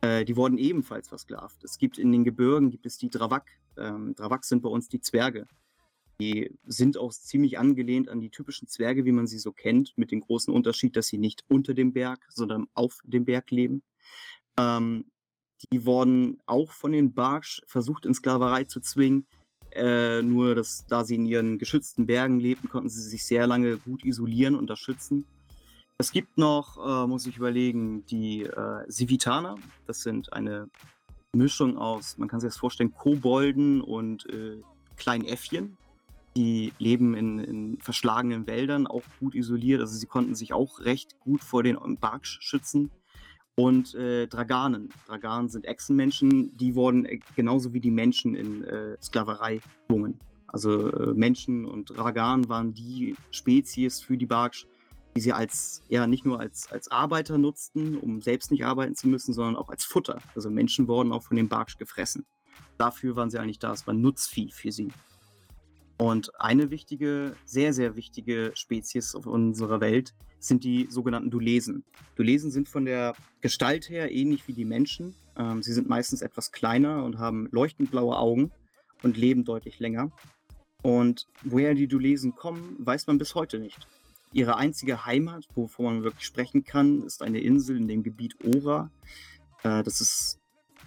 Äh, 0.00 0.24
die 0.24 0.36
wurden 0.36 0.58
ebenfalls 0.58 1.08
versklavt. 1.08 1.62
Es 1.64 1.78
gibt 1.78 1.98
in 1.98 2.12
den 2.12 2.24
Gebirgen 2.24 2.70
gibt 2.70 2.86
es 2.86 2.98
die 2.98 3.10
Dravak. 3.10 3.46
Ähm, 3.76 4.14
Dravak 4.14 4.44
sind 4.44 4.62
bei 4.62 4.68
uns 4.68 4.88
die 4.88 5.00
Zwerge. 5.00 5.46
Die 6.20 6.54
sind 6.66 6.98
auch 6.98 7.12
ziemlich 7.12 7.58
angelehnt 7.58 8.08
an 8.08 8.20
die 8.20 8.30
typischen 8.30 8.68
Zwerge, 8.68 9.04
wie 9.04 9.12
man 9.12 9.26
sie 9.26 9.38
so 9.38 9.52
kennt, 9.52 9.96
mit 9.96 10.10
dem 10.10 10.20
großen 10.20 10.52
Unterschied, 10.52 10.96
dass 10.96 11.06
sie 11.06 11.18
nicht 11.18 11.44
unter 11.48 11.72
dem 11.72 11.92
Berg, 11.92 12.26
sondern 12.28 12.66
auf 12.74 12.98
dem 13.04 13.24
Berg 13.24 13.50
leben. 13.50 13.82
Ähm, 14.58 15.06
die 15.72 15.84
wurden 15.84 16.40
auch 16.46 16.72
von 16.72 16.92
den 16.92 17.12
Barsch 17.12 17.62
versucht 17.66 18.06
in 18.06 18.14
Sklaverei 18.14 18.64
zu 18.64 18.80
zwingen. 18.80 19.26
Äh, 19.72 20.22
nur, 20.22 20.54
dass 20.54 20.84
da 20.86 21.04
sie 21.04 21.14
in 21.14 21.26
ihren 21.26 21.58
geschützten 21.58 22.06
Bergen 22.06 22.40
lebten, 22.40 22.68
konnten 22.68 22.88
sie 22.88 23.02
sich 23.02 23.24
sehr 23.24 23.46
lange 23.46 23.76
gut 23.78 24.04
isolieren 24.04 24.56
und 24.56 24.68
das 24.68 24.78
schützen. 24.78 25.26
Es 26.00 26.12
gibt 26.12 26.38
noch, 26.38 26.78
äh, 26.78 27.06
muss 27.06 27.26
ich 27.26 27.36
überlegen, 27.36 28.06
die 28.06 28.44
äh, 28.44 28.90
Civitaner. 28.90 29.56
Das 29.86 30.00
sind 30.00 30.32
eine 30.32 30.70
Mischung 31.34 31.76
aus, 31.76 32.16
man 32.16 32.26
kann 32.26 32.40
sich 32.40 32.48
das 32.48 32.56
vorstellen, 32.56 32.94
Kobolden 32.94 33.82
und 33.82 34.24
äh, 34.30 34.62
kleinen. 34.96 35.26
Die 36.38 36.72
leben 36.78 37.14
in, 37.14 37.38
in, 37.40 37.78
verschlagenen 37.82 38.46
Wäldern, 38.46 38.86
auch 38.86 39.02
gut 39.18 39.34
isoliert. 39.34 39.82
Also 39.82 39.94
sie 39.98 40.06
konnten 40.06 40.34
sich 40.34 40.54
auch 40.54 40.80
recht 40.80 41.20
gut 41.20 41.44
vor 41.44 41.62
den 41.62 41.76
Barks 42.00 42.38
schützen. 42.40 42.90
Und 43.54 43.94
äh, 43.94 44.26
Draganen. 44.26 44.88
Draganen 45.06 45.50
sind 45.50 45.66
Echsenmenschen, 45.66 46.56
die 46.56 46.76
wurden 46.76 47.04
äh, 47.04 47.20
genauso 47.36 47.74
wie 47.74 47.80
die 47.80 47.90
Menschen 47.90 48.34
in 48.34 48.64
äh, 48.64 48.96
Sklaverei 49.02 49.60
gezwungen. 49.86 50.18
Also 50.46 50.90
äh, 50.90 51.12
Menschen 51.12 51.66
und 51.66 51.94
Ragan 51.98 52.48
waren 52.48 52.72
die 52.72 53.16
Spezies 53.30 54.00
für 54.00 54.16
die 54.16 54.24
Barksch, 54.24 54.66
die 55.16 55.20
sie 55.20 55.32
als, 55.32 55.82
ja, 55.88 56.06
nicht 56.06 56.24
nur 56.24 56.40
als, 56.40 56.70
als 56.70 56.90
Arbeiter 56.90 57.38
nutzten, 57.38 57.98
um 57.98 58.20
selbst 58.20 58.50
nicht 58.50 58.64
arbeiten 58.64 58.94
zu 58.94 59.08
müssen, 59.08 59.32
sondern 59.32 59.56
auch 59.56 59.68
als 59.68 59.84
Futter. 59.84 60.20
Also 60.34 60.50
Menschen 60.50 60.88
wurden 60.88 61.12
auch 61.12 61.22
von 61.22 61.36
den 61.36 61.48
Barksch 61.48 61.78
gefressen. 61.78 62.24
Dafür 62.78 63.16
waren 63.16 63.30
sie 63.30 63.38
eigentlich 63.38 63.58
da. 63.58 63.72
Es 63.72 63.86
war 63.86 63.94
Nutzvieh 63.94 64.50
für 64.50 64.72
sie. 64.72 64.88
Und 65.98 66.40
eine 66.40 66.70
wichtige, 66.70 67.36
sehr, 67.44 67.74
sehr 67.74 67.94
wichtige 67.94 68.52
Spezies 68.54 69.14
auf 69.14 69.26
unserer 69.26 69.80
Welt 69.80 70.14
sind 70.38 70.64
die 70.64 70.86
sogenannten 70.88 71.30
Dulesen. 71.30 71.84
Dulesen 72.16 72.50
sind 72.50 72.68
von 72.68 72.86
der 72.86 73.14
Gestalt 73.42 73.90
her 73.90 74.10
ähnlich 74.10 74.48
wie 74.48 74.54
die 74.54 74.64
Menschen. 74.64 75.14
Ähm, 75.36 75.62
sie 75.62 75.74
sind 75.74 75.88
meistens 75.88 76.22
etwas 76.22 76.52
kleiner 76.52 77.04
und 77.04 77.18
haben 77.18 77.48
leuchtend 77.50 77.90
blaue 77.90 78.16
Augen 78.16 78.50
und 79.02 79.18
leben 79.18 79.44
deutlich 79.44 79.78
länger. 79.78 80.10
Und 80.82 81.26
woher 81.42 81.74
die 81.74 81.88
Dulesen 81.88 82.34
kommen, 82.34 82.76
weiß 82.78 83.06
man 83.06 83.18
bis 83.18 83.34
heute 83.34 83.58
nicht. 83.58 83.86
Ihre 84.32 84.56
einzige 84.56 85.06
Heimat, 85.06 85.46
wovon 85.54 85.84
man 85.86 86.02
wirklich 86.02 86.24
sprechen 86.24 86.64
kann, 86.64 87.02
ist 87.02 87.22
eine 87.22 87.40
Insel 87.40 87.76
in 87.76 87.88
dem 87.88 88.02
Gebiet 88.02 88.36
Ora. 88.44 88.90
Äh, 89.64 89.82
das 89.82 90.00
ist 90.00 90.38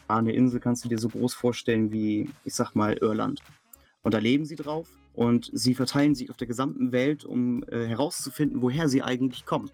eine 0.07 0.33
Insel, 0.33 0.59
kannst 0.59 0.85
du 0.85 0.89
dir 0.89 0.97
so 0.97 1.09
groß 1.09 1.33
vorstellen 1.33 1.91
wie, 1.91 2.29
ich 2.45 2.55
sag 2.55 2.73
mal, 2.73 2.93
Irland. 2.93 3.41
Und 4.01 4.13
da 4.13 4.17
leben 4.17 4.45
sie 4.45 4.55
drauf 4.55 4.87
und 5.13 5.49
sie 5.53 5.75
verteilen 5.75 6.15
sich 6.15 6.29
auf 6.29 6.37
der 6.37 6.47
gesamten 6.47 6.91
Welt, 6.91 7.25
um 7.25 7.63
äh, 7.63 7.85
herauszufinden, 7.85 8.61
woher 8.61 8.87
sie 8.87 9.01
eigentlich 9.01 9.45
kommen. 9.45 9.69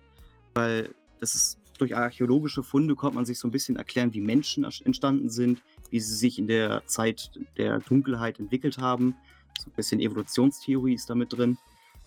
Weil 0.54 0.94
das 1.20 1.36
ist 1.36 1.60
durch 1.78 1.96
archäologische 1.96 2.62
Funde 2.62 2.96
konnte 2.96 3.16
man 3.16 3.26
sich 3.26 3.40
so 3.40 3.48
ein 3.48 3.52
bisschen 3.52 3.78
erklären, 3.78 4.14
wie 4.14 4.22
Menschen 4.22 4.66
entstanden 4.66 5.30
sind, 5.30 5.62
wie 5.90 6.00
sie 6.00 6.16
sich 6.16 6.38
in 6.38 6.48
der 6.48 6.86
Zeit 6.88 7.32
der 7.58 7.80
Dunkelheit 7.80 8.40
entwickelt 8.40 8.80
haben. 8.80 9.16
So 9.60 9.70
ein 9.70 9.74
bisschen 9.76 10.00
Evolutionstheorie 10.00 10.94
ist 10.94 11.10
damit 11.10 11.34
drin. 11.34 11.58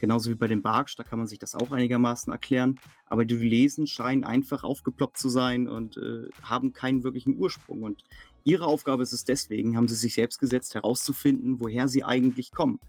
Genauso 0.03 0.31
wie 0.31 0.35
bei 0.35 0.49
den 0.49 0.63
Barksch, 0.63 0.99
da 0.99 1.05
kann 1.05 1.21
man 1.21 1.29
sich 1.29 1.39
das 1.39 1.55
auch 1.55 1.71
einigermaßen 1.71 2.33
erklären. 2.33 2.81
Aber 3.07 3.25
die 3.25 3.37
Lesen 3.37 3.87
scheinen 3.87 4.25
einfach 4.25 4.65
aufgeploppt 4.65 5.17
zu 5.17 5.29
sein 5.29 5.69
und 5.69 5.97
äh, 5.97 6.29
haben 6.43 6.73
keinen 6.73 7.05
wirklichen 7.05 7.37
Ursprung. 7.37 7.85
Und 7.85 8.03
ihre 8.43 8.67
Aufgabe 8.67 9.05
ist 9.05 9.13
es 9.13 9.23
deswegen, 9.25 9.77
haben 9.77 9.87
sie 9.87 9.95
sich 9.95 10.15
selbst 10.15 10.41
gesetzt, 10.41 10.75
herauszufinden, 10.75 11.61
woher 11.61 11.87
sie 11.87 12.03
eigentlich 12.03 12.51
kommen. 12.51 12.81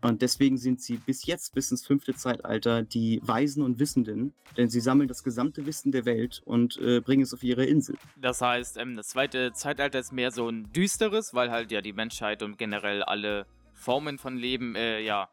Und 0.00 0.22
deswegen 0.22 0.58
sind 0.58 0.80
sie 0.80 0.98
bis 0.98 1.26
jetzt, 1.26 1.56
bis 1.56 1.72
ins 1.72 1.84
fünfte 1.84 2.14
Zeitalter, 2.14 2.84
die 2.84 3.20
Weisen 3.24 3.64
und 3.64 3.80
Wissenden, 3.80 4.32
denn 4.56 4.68
sie 4.68 4.78
sammeln 4.78 5.08
das 5.08 5.24
gesamte 5.24 5.66
Wissen 5.66 5.90
der 5.90 6.04
Welt 6.04 6.40
und 6.44 6.76
äh, 6.76 7.00
bringen 7.00 7.24
es 7.24 7.34
auf 7.34 7.42
ihre 7.42 7.64
Insel. 7.64 7.96
Das 8.14 8.40
heißt, 8.40 8.76
ähm, 8.76 8.94
das 8.94 9.08
zweite 9.08 9.52
Zeitalter 9.54 9.98
ist 9.98 10.12
mehr 10.12 10.30
so 10.30 10.48
ein 10.48 10.72
düsteres, 10.72 11.34
weil 11.34 11.50
halt 11.50 11.72
ja 11.72 11.80
die 11.80 11.92
Menschheit 11.92 12.44
und 12.44 12.58
generell 12.58 13.02
alle 13.02 13.44
Formen 13.72 14.18
von 14.18 14.36
Leben 14.36 14.76
äh, 14.76 15.00
ja 15.00 15.28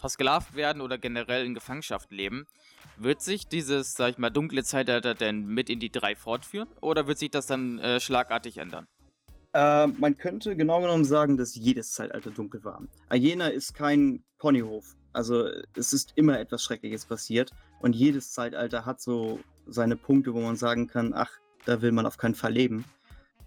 versklavt 0.00 0.54
werden 0.54 0.82
oder 0.82 0.98
generell 0.98 1.44
in 1.44 1.54
Gefangenschaft 1.54 2.10
leben. 2.10 2.46
Wird 2.96 3.22
sich 3.22 3.46
dieses, 3.46 3.94
sag 3.94 4.10
ich 4.10 4.18
mal, 4.18 4.30
dunkle 4.30 4.64
Zeitalter 4.64 5.14
denn 5.14 5.46
mit 5.46 5.70
in 5.70 5.78
die 5.78 5.90
drei 5.90 6.16
fortführen 6.16 6.68
oder 6.80 7.06
wird 7.06 7.18
sich 7.18 7.30
das 7.30 7.46
dann 7.46 7.78
äh, 7.78 8.00
schlagartig 8.00 8.58
ändern? 8.58 8.86
Äh, 9.52 9.86
man 9.86 10.16
könnte 10.16 10.56
genau 10.56 10.80
genommen 10.80 11.04
sagen, 11.04 11.36
dass 11.36 11.54
jedes 11.54 11.92
Zeitalter 11.92 12.30
dunkel 12.30 12.64
war. 12.64 12.82
Ayena 13.08 13.48
ist 13.48 13.74
kein 13.74 14.24
Ponyhof. 14.38 14.96
Also 15.12 15.48
es 15.76 15.92
ist 15.92 16.12
immer 16.14 16.38
etwas 16.38 16.62
Schreckliches 16.62 17.04
passiert 17.04 17.50
und 17.80 17.96
jedes 17.96 18.32
Zeitalter 18.32 18.86
hat 18.86 19.00
so 19.00 19.40
seine 19.66 19.96
Punkte, 19.96 20.34
wo 20.34 20.40
man 20.40 20.56
sagen 20.56 20.86
kann, 20.86 21.12
ach, 21.14 21.30
da 21.64 21.82
will 21.82 21.92
man 21.92 22.06
auf 22.06 22.16
keinen 22.16 22.34
Fall 22.34 22.52
leben. 22.52 22.84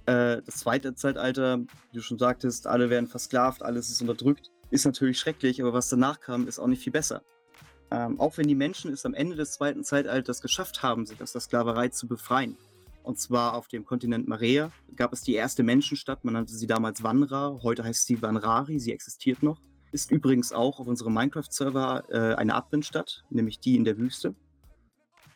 Äh, 0.05 0.41
das 0.45 0.57
zweite 0.57 0.95
Zeitalter, 0.95 1.59
wie 1.59 1.95
du 1.95 2.01
schon 2.01 2.19
sagtest, 2.19 2.67
alle 2.67 2.89
werden 2.89 3.07
versklavt, 3.07 3.63
alles 3.63 3.89
ist 3.89 4.01
unterdrückt, 4.01 4.51
ist 4.73 4.85
natürlich 4.85 5.19
schrecklich, 5.19 5.61
aber 5.61 5.73
was 5.73 5.89
danach 5.89 6.19
kam, 6.19 6.47
ist 6.47 6.59
auch 6.59 6.67
nicht 6.67 6.83
viel 6.83 6.93
besser. 6.93 7.23
Ähm, 7.91 8.19
auch 8.19 8.37
wenn 8.37 8.47
die 8.47 8.55
Menschen 8.55 8.91
es 8.91 9.05
am 9.05 9.13
Ende 9.13 9.35
des 9.35 9.53
zweiten 9.53 9.83
Zeitalters 9.83 10.41
geschafft 10.41 10.81
haben, 10.81 11.05
sich 11.05 11.21
aus 11.21 11.31
der 11.31 11.41
Sklaverei 11.41 11.89
zu 11.89 12.07
befreien, 12.07 12.57
und 13.03 13.19
zwar 13.19 13.53
auf 13.53 13.67
dem 13.67 13.85
Kontinent 13.85 14.27
Marea 14.27 14.71
gab 14.95 15.11
es 15.13 15.21
die 15.21 15.33
erste 15.33 15.61
Menschenstadt. 15.61 16.23
Man 16.23 16.35
nannte 16.35 16.53
sie 16.53 16.67
damals 16.67 17.03
Wanra. 17.03 17.59
Heute 17.61 17.83
heißt 17.83 18.07
sie 18.07 18.21
Wanrari. 18.21 18.79
Sie 18.79 18.93
existiert 18.93 19.43
noch. 19.43 19.59
Ist 19.91 20.09
übrigens 20.09 20.53
auch 20.53 20.79
auf 20.79 20.87
unserem 20.87 21.13
Minecraft-Server 21.13 22.05
äh, 22.09 22.35
eine 22.35 22.55
Adventstadt, 22.55 23.25
nämlich 23.29 23.59
die 23.59 23.75
in 23.75 23.83
der 23.83 23.97
Wüste. 23.97 24.35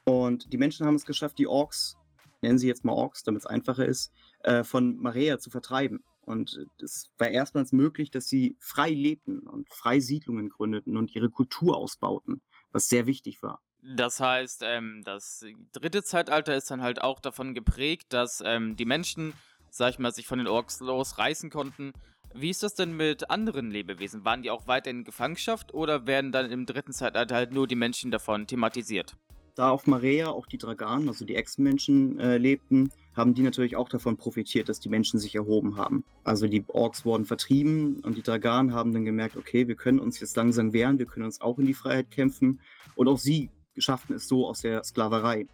Und 0.06 0.52
die 0.52 0.58
Menschen 0.58 0.86
haben 0.86 0.96
es 0.96 1.06
geschafft, 1.06 1.38
die 1.38 1.48
Orks, 1.48 1.98
nennen 2.42 2.58
sie 2.58 2.68
jetzt 2.68 2.86
mal 2.86 2.94
Orks, 2.94 3.24
damit 3.24 3.42
es 3.42 3.46
einfacher 3.46 3.86
ist, 3.86 4.14
äh, 4.44 4.64
von 4.64 4.98
Marea 4.98 5.38
zu 5.38 5.50
vertreiben. 5.50 6.02
Und 6.28 6.68
es 6.82 7.10
war 7.18 7.30
erstmals 7.30 7.72
möglich, 7.72 8.12
dass 8.12 8.28
sie 8.28 8.58
frei 8.60 8.90
lebten 8.90 9.40
und 9.40 9.70
frei 9.70 10.02
Siedlungen 10.02 10.50
gründeten 10.50 10.98
und 10.98 11.16
ihre 11.16 11.30
Kultur 11.30 11.78
ausbauten, 11.78 12.42
was 12.72 12.90
sehr 12.90 13.06
wichtig 13.06 13.42
war. 13.42 13.62
Das 13.82 14.20
heißt, 14.20 14.62
ähm, 14.66 15.04
das 15.06 15.46
dritte 15.72 16.04
Zeitalter 16.04 16.56
ist 16.56 16.70
dann 16.70 16.82
halt 16.82 17.02
auch 17.02 17.22
davon 17.22 17.54
geprägt, 17.54 18.08
dass 18.10 18.44
ähm, 18.46 18.76
die 18.76 18.84
Menschen, 18.84 19.34
sag 19.70 19.92
ich 19.92 20.00
mal, 20.00 20.12
sich 20.12 20.28
von 20.28 20.40
den 20.40 20.48
Orks 20.48 20.82
losreißen 20.82 21.50
konnten. 21.50 21.94
Wie 22.34 22.50
ist 22.50 22.62
das 22.62 22.76
denn 22.76 22.98
mit 22.98 23.30
anderen 23.30 23.72
Lebewesen? 23.72 24.26
Waren 24.26 24.42
die 24.42 24.52
auch 24.52 24.68
weiter 24.68 24.90
in 24.90 25.06
Gefangenschaft 25.06 25.74
oder 25.74 26.08
werden 26.08 26.34
dann 26.34 26.52
im 26.52 26.66
dritten 26.66 26.92
Zeitalter 26.92 27.36
halt 27.36 27.54
nur 27.54 27.68
die 27.68 27.76
Menschen 27.76 28.12
davon 28.12 28.48
thematisiert? 28.48 29.16
Da 29.56 29.70
auf 29.70 29.88
Marea 29.88 30.28
auch 30.28 30.46
die 30.46 30.58
Draganen, 30.58 31.08
also 31.08 31.24
die 31.24 31.36
Ex-Menschen, 31.36 32.20
äh, 32.20 32.38
lebten, 32.38 32.92
haben 33.18 33.34
die 33.34 33.42
natürlich 33.42 33.76
auch 33.76 33.90
davon 33.90 34.18
profitiert, 34.18 34.70
dass 34.70 34.80
die 34.80 34.90
Menschen 34.90 35.20
sich 35.20 35.36
erhoben 35.36 35.78
haben. 35.78 36.04
Also 36.24 36.48
die 36.48 36.64
Orks 36.68 37.06
wurden 37.06 37.26
vertrieben 37.26 38.00
und 38.02 38.16
die 38.16 38.22
Draganen 38.22 38.74
haben 38.74 38.94
dann 38.94 39.06
gemerkt, 39.06 39.36
okay, 39.36 39.68
wir 39.68 39.76
können 39.76 40.00
uns 40.00 40.20
jetzt 40.20 40.38
langsam 40.38 40.74
wehren, 40.74 41.00
wir 41.00 41.06
können 41.06 41.26
uns 41.26 41.42
auch 41.42 41.58
in 41.60 41.66
die 41.66 41.74
Freiheit 41.74 42.12
kämpfen. 42.12 42.60
Und 42.96 43.08
auch 43.08 43.18
sie 43.18 43.50
schafften 43.78 44.14
es 44.14 44.28
so 44.28 44.48
aus 44.48 44.62
der 44.62 44.84
Sklaverei. 44.84 45.48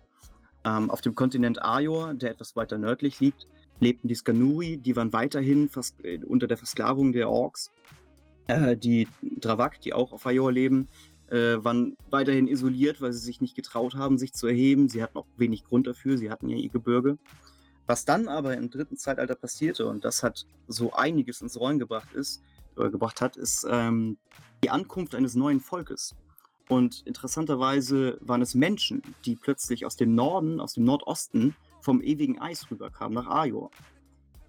Ähm, 0.65 0.89
auf 0.89 1.01
dem 1.01 1.15
Kontinent 1.15 1.61
Ajor, 1.63 2.13
der 2.13 2.31
etwas 2.31 2.55
weiter 2.55 2.77
nördlich 2.77 3.19
liegt, 3.19 3.47
lebten 3.79 4.07
die 4.07 4.15
Skanuri, 4.15 4.77
die 4.77 4.95
waren 4.95 5.11
weiterhin 5.11 5.69
äh, 6.03 6.19
unter 6.19 6.47
der 6.47 6.57
Versklavung 6.57 7.11
der 7.11 7.29
Orks. 7.29 7.71
Äh, 8.47 8.77
die 8.77 9.07
Dravak, 9.21 9.81
die 9.81 9.93
auch 9.93 10.13
auf 10.13 10.25
Ajor 10.25 10.51
leben, 10.51 10.87
äh, 11.29 11.63
waren 11.63 11.97
weiterhin 12.09 12.47
isoliert, 12.47 13.01
weil 13.01 13.13
sie 13.13 13.19
sich 13.19 13.41
nicht 13.41 13.55
getraut 13.55 13.95
haben, 13.95 14.17
sich 14.17 14.33
zu 14.33 14.47
erheben. 14.47 14.89
Sie 14.89 15.01
hatten 15.01 15.17
auch 15.17 15.25
wenig 15.37 15.63
Grund 15.63 15.87
dafür, 15.87 16.17
sie 16.17 16.29
hatten 16.29 16.49
ja 16.49 16.57
ihr 16.57 16.69
Gebirge. 16.69 17.17
Was 17.85 18.05
dann 18.05 18.27
aber 18.27 18.55
im 18.55 18.69
dritten 18.69 18.97
Zeitalter 18.97 19.35
passierte, 19.35 19.87
und 19.87 20.05
das 20.05 20.23
hat 20.23 20.45
so 20.67 20.93
einiges 20.93 21.41
ins 21.41 21.59
Rollen 21.59 21.79
gebracht 21.79 22.13
ist, 22.13 22.41
oder 22.75 22.89
gebracht 22.89 23.21
hat, 23.21 23.37
ist 23.37 23.67
ähm, 23.69 24.17
die 24.63 24.69
Ankunft 24.69 25.15
eines 25.15 25.35
neuen 25.35 25.59
Volkes. 25.59 26.15
Und 26.69 27.01
interessanterweise 27.05 28.17
waren 28.21 28.41
es 28.41 28.55
Menschen, 28.55 29.01
die 29.25 29.35
plötzlich 29.35 29.85
aus 29.85 29.97
dem 29.97 30.15
Norden, 30.15 30.59
aus 30.59 30.73
dem 30.73 30.85
Nordosten 30.85 31.55
vom 31.81 32.01
ewigen 32.01 32.39
Eis 32.39 32.69
rüberkamen 32.71 33.13
nach 33.13 33.27
Ajor. 33.27 33.69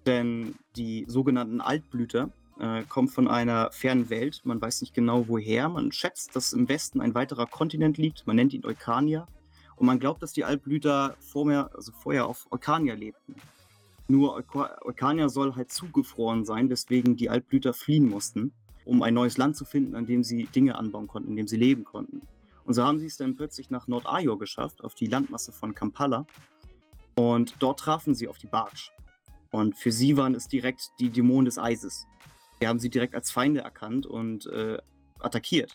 Denn 0.05 0.55
die 0.75 1.05
sogenannten 1.07 1.59
Altblüter 1.61 2.29
äh, 2.59 2.83
kommen 2.83 3.09
von 3.09 3.27
einer 3.27 3.71
fernen 3.71 4.09
Welt. 4.09 4.41
Man 4.45 4.61
weiß 4.61 4.81
nicht 4.81 4.93
genau 4.93 5.27
woher. 5.27 5.67
Man 5.67 5.91
schätzt, 5.91 6.35
dass 6.35 6.53
im 6.53 6.69
Westen 6.69 7.01
ein 7.01 7.15
weiterer 7.15 7.47
Kontinent 7.47 7.97
liegt. 7.97 8.25
Man 8.25 8.37
nennt 8.37 8.53
ihn 8.53 8.65
Eukania. 8.65 9.27
Und 9.77 9.87
man 9.87 9.99
glaubt, 9.99 10.23
dass 10.23 10.33
die 10.33 10.45
Altblüter 10.45 11.15
vorher, 11.19 11.69
also 11.75 11.91
vorher 11.91 12.27
auf 12.27 12.47
Eukania 12.51 12.93
lebten. 12.93 13.35
Nur 14.07 14.43
Eukania 14.83 15.29
soll 15.29 15.55
halt 15.55 15.71
zugefroren 15.71 16.45
sein, 16.45 16.69
weswegen 16.69 17.15
die 17.15 17.29
Altblüter 17.29 17.73
fliehen 17.73 18.07
mussten 18.09 18.53
um 18.85 19.01
ein 19.01 19.13
neues 19.13 19.37
Land 19.37 19.57
zu 19.57 19.65
finden, 19.65 19.95
an 19.95 20.05
dem 20.05 20.23
sie 20.23 20.45
Dinge 20.45 20.75
anbauen 20.75 21.07
konnten, 21.07 21.31
in 21.31 21.35
dem 21.35 21.47
sie 21.47 21.57
leben 21.57 21.83
konnten. 21.83 22.21
Und 22.63 22.75
so 22.75 22.83
haben 22.83 22.99
sie 22.99 23.07
es 23.07 23.17
dann 23.17 23.35
plötzlich 23.35 23.69
nach 23.69 23.87
Nordajor 23.87 24.39
geschafft, 24.39 24.83
auf 24.83 24.95
die 24.95 25.07
Landmasse 25.07 25.51
von 25.51 25.75
Kampala. 25.75 26.25
Und 27.15 27.55
dort 27.59 27.79
trafen 27.79 28.15
sie 28.15 28.27
auf 28.27 28.37
die 28.37 28.47
Barsch. 28.47 28.91
Und 29.51 29.75
für 29.75 29.91
sie 29.91 30.17
waren 30.17 30.35
es 30.35 30.47
direkt 30.47 30.91
die 30.99 31.09
Dämonen 31.09 31.45
des 31.45 31.57
Eises. 31.57 32.05
Die 32.61 32.67
haben 32.67 32.79
sie 32.79 32.89
direkt 32.89 33.15
als 33.15 33.31
Feinde 33.31 33.61
erkannt 33.61 34.05
und 34.05 34.47
äh, 34.47 34.77
attackiert. 35.19 35.73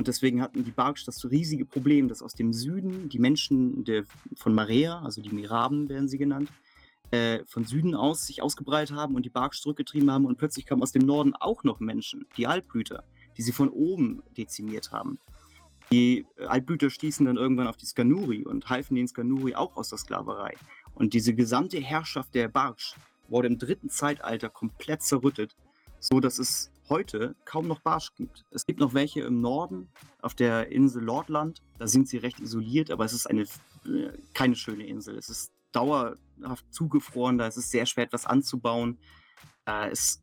Und 0.00 0.08
deswegen 0.08 0.40
hatten 0.40 0.64
die 0.64 0.70
Barsch 0.70 1.04
das 1.04 1.30
riesige 1.30 1.66
Problem, 1.66 2.08
dass 2.08 2.22
aus 2.22 2.32
dem 2.32 2.54
Süden 2.54 3.10
die 3.10 3.18
Menschen 3.18 3.84
der, 3.84 4.04
von 4.34 4.54
Marea, 4.54 4.98
also 5.02 5.20
die 5.20 5.28
Miraben 5.28 5.90
werden 5.90 6.08
sie 6.08 6.16
genannt, 6.16 6.48
äh, 7.10 7.40
von 7.44 7.64
Süden 7.64 7.94
aus 7.94 8.26
sich 8.26 8.40
ausgebreitet 8.40 8.96
haben 8.96 9.14
und 9.14 9.26
die 9.26 9.28
Barks 9.28 9.60
zurückgetrieben 9.60 10.10
haben 10.10 10.24
und 10.24 10.38
plötzlich 10.38 10.64
kamen 10.64 10.80
aus 10.80 10.92
dem 10.92 11.04
Norden 11.04 11.34
auch 11.34 11.64
noch 11.64 11.80
Menschen, 11.80 12.24
die 12.38 12.46
Altblüter, 12.46 13.04
die 13.36 13.42
sie 13.42 13.52
von 13.52 13.68
oben 13.68 14.22
dezimiert 14.38 14.90
haben. 14.90 15.18
Die 15.92 16.24
Altblüter 16.46 16.88
stießen 16.88 17.26
dann 17.26 17.36
irgendwann 17.36 17.66
auf 17.66 17.76
die 17.76 17.84
Skanuri 17.84 18.46
und 18.46 18.70
halfen 18.70 18.94
den 18.94 19.06
Skanuri 19.06 19.54
auch 19.54 19.76
aus 19.76 19.90
der 19.90 19.98
Sklaverei. 19.98 20.54
Und 20.94 21.12
diese 21.12 21.34
gesamte 21.34 21.78
Herrschaft 21.78 22.34
der 22.34 22.48
Barsch 22.48 22.94
wurde 23.28 23.48
im 23.48 23.58
dritten 23.58 23.90
Zeitalter 23.90 24.48
komplett 24.48 25.02
zerrüttet, 25.02 25.56
so 25.98 26.20
dass 26.20 26.38
es 26.38 26.72
heute 26.90 27.36
kaum 27.44 27.68
noch 27.68 27.80
Barsch 27.80 28.14
gibt. 28.14 28.44
Es 28.50 28.66
gibt 28.66 28.80
noch 28.80 28.92
welche 28.92 29.22
im 29.22 29.40
Norden, 29.40 29.88
auf 30.20 30.34
der 30.34 30.70
Insel 30.70 31.02
Lordland. 31.02 31.62
Da 31.78 31.86
sind 31.86 32.08
sie 32.08 32.18
recht 32.18 32.40
isoliert, 32.40 32.90
aber 32.90 33.04
es 33.04 33.12
ist 33.12 33.26
eine, 33.26 33.42
äh, 33.42 34.18
keine 34.34 34.56
schöne 34.56 34.86
Insel. 34.86 35.16
Es 35.16 35.30
ist 35.30 35.52
dauerhaft 35.72 36.66
zugefroren, 36.70 37.38
da 37.38 37.46
ist 37.46 37.56
es 37.56 37.70
sehr 37.70 37.86
schwer, 37.86 38.04
etwas 38.04 38.26
anzubauen. 38.26 38.98
Äh, 39.66 39.90
es 39.90 40.22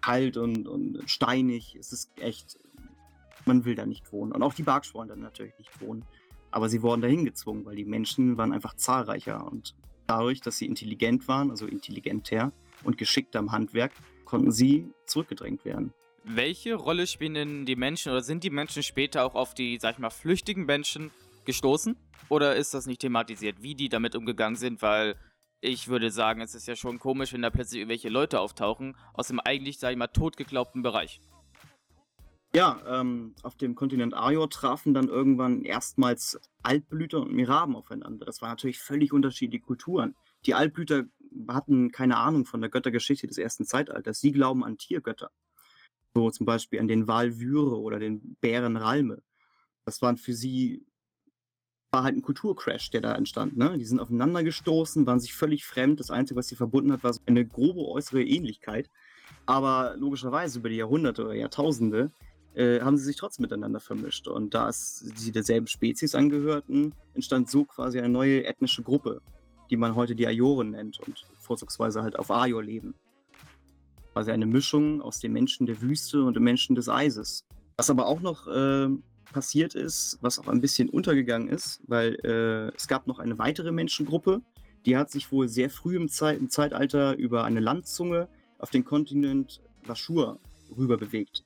kalt 0.00 0.36
und, 0.36 0.66
und 0.66 1.02
steinig. 1.06 1.76
Es 1.78 1.92
ist 1.92 2.10
echt, 2.18 2.58
man 3.44 3.64
will 3.64 3.74
da 3.74 3.86
nicht 3.86 4.10
wohnen. 4.12 4.32
Und 4.32 4.42
auch 4.42 4.54
die 4.54 4.62
Barks 4.62 4.94
wollen 4.94 5.08
da 5.08 5.16
natürlich 5.16 5.56
nicht 5.58 5.80
wohnen. 5.80 6.04
Aber 6.50 6.68
sie 6.68 6.82
wurden 6.82 7.02
dahin 7.02 7.24
gezwungen, 7.24 7.64
weil 7.66 7.76
die 7.76 7.84
Menschen 7.84 8.38
waren 8.38 8.52
einfach 8.52 8.74
zahlreicher. 8.74 9.46
Und 9.46 9.76
dadurch, 10.06 10.40
dass 10.40 10.56
sie 10.56 10.66
intelligent 10.66 11.28
waren, 11.28 11.50
also 11.50 11.66
intelligenter 11.66 12.52
und 12.84 12.96
geschickter 12.96 13.38
im 13.38 13.52
Handwerk, 13.52 13.92
konnten 14.24 14.52
sie 14.52 14.88
zurückgedrängt 15.06 15.64
werden. 15.64 15.92
Welche 16.28 16.74
Rolle 16.74 17.06
spielen 17.06 17.34
denn 17.34 17.66
die 17.66 17.76
Menschen 17.76 18.10
oder 18.10 18.20
sind 18.20 18.42
die 18.42 18.50
Menschen 18.50 18.82
später 18.82 19.24
auch 19.24 19.36
auf 19.36 19.54
die, 19.54 19.78
sag 19.80 19.92
ich 19.92 19.98
mal, 20.00 20.10
flüchtigen 20.10 20.66
Menschen 20.66 21.12
gestoßen? 21.44 21.96
Oder 22.28 22.56
ist 22.56 22.74
das 22.74 22.86
nicht 22.86 23.00
thematisiert, 23.00 23.62
wie 23.62 23.76
die 23.76 23.88
damit 23.88 24.16
umgegangen 24.16 24.56
sind? 24.56 24.82
Weil 24.82 25.14
ich 25.60 25.86
würde 25.86 26.10
sagen, 26.10 26.40
es 26.40 26.56
ist 26.56 26.66
ja 26.66 26.74
schon 26.74 26.98
komisch, 26.98 27.32
wenn 27.32 27.42
da 27.42 27.50
plötzlich 27.50 27.78
irgendwelche 27.78 28.08
Leute 28.08 28.40
auftauchen 28.40 28.96
aus 29.14 29.28
dem 29.28 29.38
eigentlich, 29.38 29.78
sag 29.78 29.92
ich 29.92 29.96
mal, 29.96 30.08
totgeglaubten 30.08 30.82
Bereich. 30.82 31.20
Ja, 32.52 32.80
ähm, 32.88 33.36
auf 33.44 33.54
dem 33.54 33.76
Kontinent 33.76 34.12
Arior 34.12 34.50
trafen 34.50 34.94
dann 34.94 35.06
irgendwann 35.06 35.62
erstmals 35.62 36.40
Altblüter 36.64 37.20
und 37.20 37.34
Miraben 37.34 37.76
aufeinander. 37.76 38.26
Das 38.26 38.42
waren 38.42 38.50
natürlich 38.50 38.80
völlig 38.80 39.12
unterschiedliche 39.12 39.64
Kulturen. 39.64 40.16
Die 40.44 40.54
Altblüter 40.54 41.04
hatten 41.46 41.92
keine 41.92 42.16
Ahnung 42.16 42.46
von 42.46 42.60
der 42.60 42.70
Göttergeschichte 42.70 43.28
des 43.28 43.38
ersten 43.38 43.64
Zeitalters. 43.64 44.20
Sie 44.20 44.32
glauben 44.32 44.64
an 44.64 44.76
Tiergötter. 44.76 45.30
So 46.16 46.30
zum 46.30 46.46
Beispiel 46.46 46.80
an 46.80 46.88
den 46.88 47.08
Walvyre 47.08 47.78
oder 47.78 47.98
den 47.98 48.38
Bären 48.40 48.78
Ralme. 48.78 49.22
Das 49.84 50.00
waren 50.00 50.16
für 50.16 50.32
sie 50.32 50.86
war 51.92 52.04
halt 52.04 52.16
ein 52.16 52.22
Kulturcrash, 52.22 52.88
der 52.88 53.02
da 53.02 53.14
entstand. 53.14 53.58
Ne? 53.58 53.76
Die 53.76 53.84
sind 53.84 54.00
aufeinander 54.00 54.42
gestoßen, 54.42 55.06
waren 55.06 55.20
sich 55.20 55.34
völlig 55.34 55.66
fremd. 55.66 56.00
Das 56.00 56.10
Einzige, 56.10 56.38
was 56.38 56.48
sie 56.48 56.56
verbunden 56.56 56.90
hat, 56.90 57.04
war 57.04 57.12
so 57.12 57.20
eine 57.26 57.46
grobe 57.46 57.86
äußere 57.86 58.22
Ähnlichkeit. 58.22 58.88
Aber 59.44 59.94
logischerweise 59.98 60.60
über 60.60 60.70
die 60.70 60.76
Jahrhunderte 60.76 61.22
oder 61.22 61.34
Jahrtausende 61.34 62.10
äh, 62.54 62.80
haben 62.80 62.96
sie 62.96 63.04
sich 63.04 63.16
trotzdem 63.16 63.42
miteinander 63.42 63.80
vermischt. 63.80 64.26
Und 64.26 64.54
da 64.54 64.72
sie 64.72 65.32
derselben 65.32 65.66
Spezies 65.66 66.14
angehörten, 66.14 66.94
entstand 67.12 67.50
so 67.50 67.64
quasi 67.64 67.98
eine 67.98 68.08
neue 68.08 68.46
ethnische 68.46 68.82
Gruppe, 68.82 69.20
die 69.68 69.76
man 69.76 69.94
heute 69.96 70.16
die 70.16 70.26
Ajoren 70.26 70.70
nennt 70.70 70.98
und 71.00 71.26
vorzugsweise 71.40 72.02
halt 72.02 72.18
auf 72.18 72.30
Ajor 72.30 72.62
leben. 72.62 72.94
Quasi 74.16 74.30
eine 74.30 74.46
Mischung 74.46 75.02
aus 75.02 75.20
den 75.20 75.34
Menschen 75.34 75.66
der 75.66 75.82
Wüste 75.82 76.24
und 76.24 76.36
den 76.36 76.42
Menschen 76.42 76.74
des 76.74 76.88
Eises. 76.88 77.44
Was 77.76 77.90
aber 77.90 78.06
auch 78.06 78.22
noch 78.22 78.46
äh, 78.46 78.88
passiert 79.30 79.74
ist, 79.74 80.16
was 80.22 80.38
auch 80.38 80.48
ein 80.48 80.62
bisschen 80.62 80.88
untergegangen 80.88 81.48
ist, 81.50 81.82
weil 81.86 82.14
äh, 82.24 82.74
es 82.74 82.88
gab 82.88 83.06
noch 83.06 83.18
eine 83.18 83.38
weitere 83.38 83.72
Menschengruppe, 83.72 84.40
die 84.86 84.96
hat 84.96 85.10
sich 85.10 85.30
wohl 85.30 85.48
sehr 85.48 85.68
früh 85.68 85.96
im, 85.96 86.08
Zeit, 86.08 86.38
im 86.38 86.48
Zeitalter 86.48 87.14
über 87.18 87.44
eine 87.44 87.60
Landzunge 87.60 88.30
auf 88.58 88.70
den 88.70 88.86
Kontinent 88.86 89.60
Vashur 89.84 90.38
rüber 90.74 90.96
bewegt. 90.96 91.44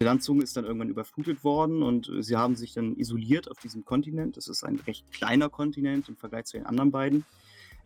Die 0.00 0.04
Landzunge 0.04 0.42
ist 0.42 0.56
dann 0.56 0.64
irgendwann 0.64 0.88
überflutet 0.88 1.44
worden 1.44 1.84
und 1.84 2.10
sie 2.18 2.36
haben 2.36 2.56
sich 2.56 2.74
dann 2.74 2.96
isoliert 2.96 3.48
auf 3.48 3.58
diesem 3.58 3.84
Kontinent. 3.84 4.36
Das 4.36 4.48
ist 4.48 4.64
ein 4.64 4.74
recht 4.88 5.08
kleiner 5.12 5.48
Kontinent 5.48 6.08
im 6.08 6.16
Vergleich 6.16 6.46
zu 6.46 6.56
den 6.56 6.66
anderen 6.66 6.90
beiden. 6.90 7.24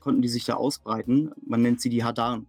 Konnten 0.01 0.23
die 0.23 0.29
sich 0.29 0.47
da 0.47 0.55
ausbreiten. 0.55 1.33
Man 1.45 1.61
nennt 1.61 1.83
sie 1.83 1.91
die 1.91 2.03
Hadaren. 2.03 2.47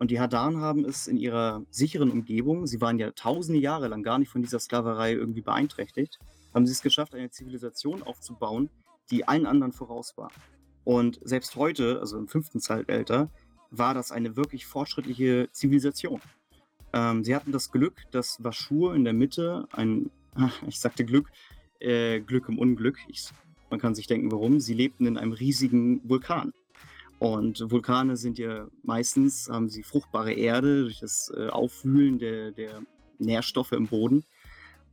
Und 0.00 0.10
die 0.10 0.18
Hadaren 0.18 0.56
haben 0.56 0.86
es 0.86 1.06
in 1.06 1.18
ihrer 1.18 1.62
sicheren 1.70 2.10
Umgebung, 2.10 2.66
sie 2.66 2.80
waren 2.80 2.98
ja 2.98 3.10
tausende 3.10 3.60
Jahre 3.60 3.86
lang 3.86 4.02
gar 4.02 4.18
nicht 4.18 4.30
von 4.30 4.40
dieser 4.40 4.58
Sklaverei 4.58 5.12
irgendwie 5.12 5.42
beeinträchtigt, 5.42 6.18
haben 6.54 6.66
sie 6.66 6.72
es 6.72 6.80
geschafft, 6.80 7.14
eine 7.14 7.30
Zivilisation 7.30 8.02
aufzubauen, 8.02 8.70
die 9.10 9.28
allen 9.28 9.44
anderen 9.44 9.72
voraus 9.72 10.16
war. 10.16 10.32
Und 10.84 11.20
selbst 11.22 11.54
heute, 11.54 12.00
also 12.00 12.16
im 12.16 12.28
fünften 12.28 12.60
Zeitalter, 12.60 13.28
war 13.70 13.92
das 13.92 14.10
eine 14.10 14.36
wirklich 14.36 14.64
fortschrittliche 14.64 15.50
Zivilisation. 15.52 16.22
Ähm, 16.94 17.22
sie 17.22 17.36
hatten 17.36 17.52
das 17.52 17.70
Glück, 17.70 18.10
dass 18.10 18.42
Vashur 18.42 18.94
in 18.94 19.04
der 19.04 19.12
Mitte 19.12 19.68
ein, 19.70 20.10
ach, 20.34 20.62
ich 20.66 20.80
sagte 20.80 21.04
Glück, 21.04 21.30
äh, 21.78 22.20
Glück 22.20 22.48
im 22.48 22.58
Unglück, 22.58 22.96
ich, 23.08 23.28
man 23.68 23.78
kann 23.78 23.94
sich 23.94 24.06
denken, 24.06 24.32
warum, 24.32 24.60
sie 24.60 24.74
lebten 24.74 25.04
in 25.04 25.18
einem 25.18 25.32
riesigen 25.32 26.00
Vulkan. 26.08 26.54
Und 27.20 27.70
Vulkane 27.70 28.16
sind 28.16 28.38
ja 28.38 28.66
meistens, 28.82 29.50
haben 29.50 29.68
sie 29.68 29.82
fruchtbare 29.82 30.32
Erde 30.32 30.84
durch 30.84 31.00
das 31.00 31.30
äh, 31.36 31.48
Aufwühlen 31.48 32.18
der, 32.18 32.50
der, 32.50 32.82
Nährstoffe 33.18 33.72
im 33.72 33.86
Boden. 33.86 34.24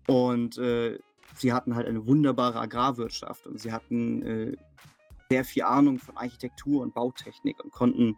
Und 0.07 0.57
äh, 0.57 0.99
sie 1.37 1.53
hatten 1.53 1.75
halt 1.75 1.87
eine 1.87 2.05
wunderbare 2.05 2.59
Agrarwirtschaft 2.59 3.47
und 3.47 3.57
sie 3.61 3.71
hatten 3.71 4.21
äh, 4.21 4.57
sehr 5.29 5.45
viel 5.45 5.63
Ahnung 5.63 5.97
von 5.99 6.17
Architektur 6.17 6.81
und 6.81 6.93
Bautechnik 6.93 7.63
und 7.63 7.71
konnten 7.71 8.17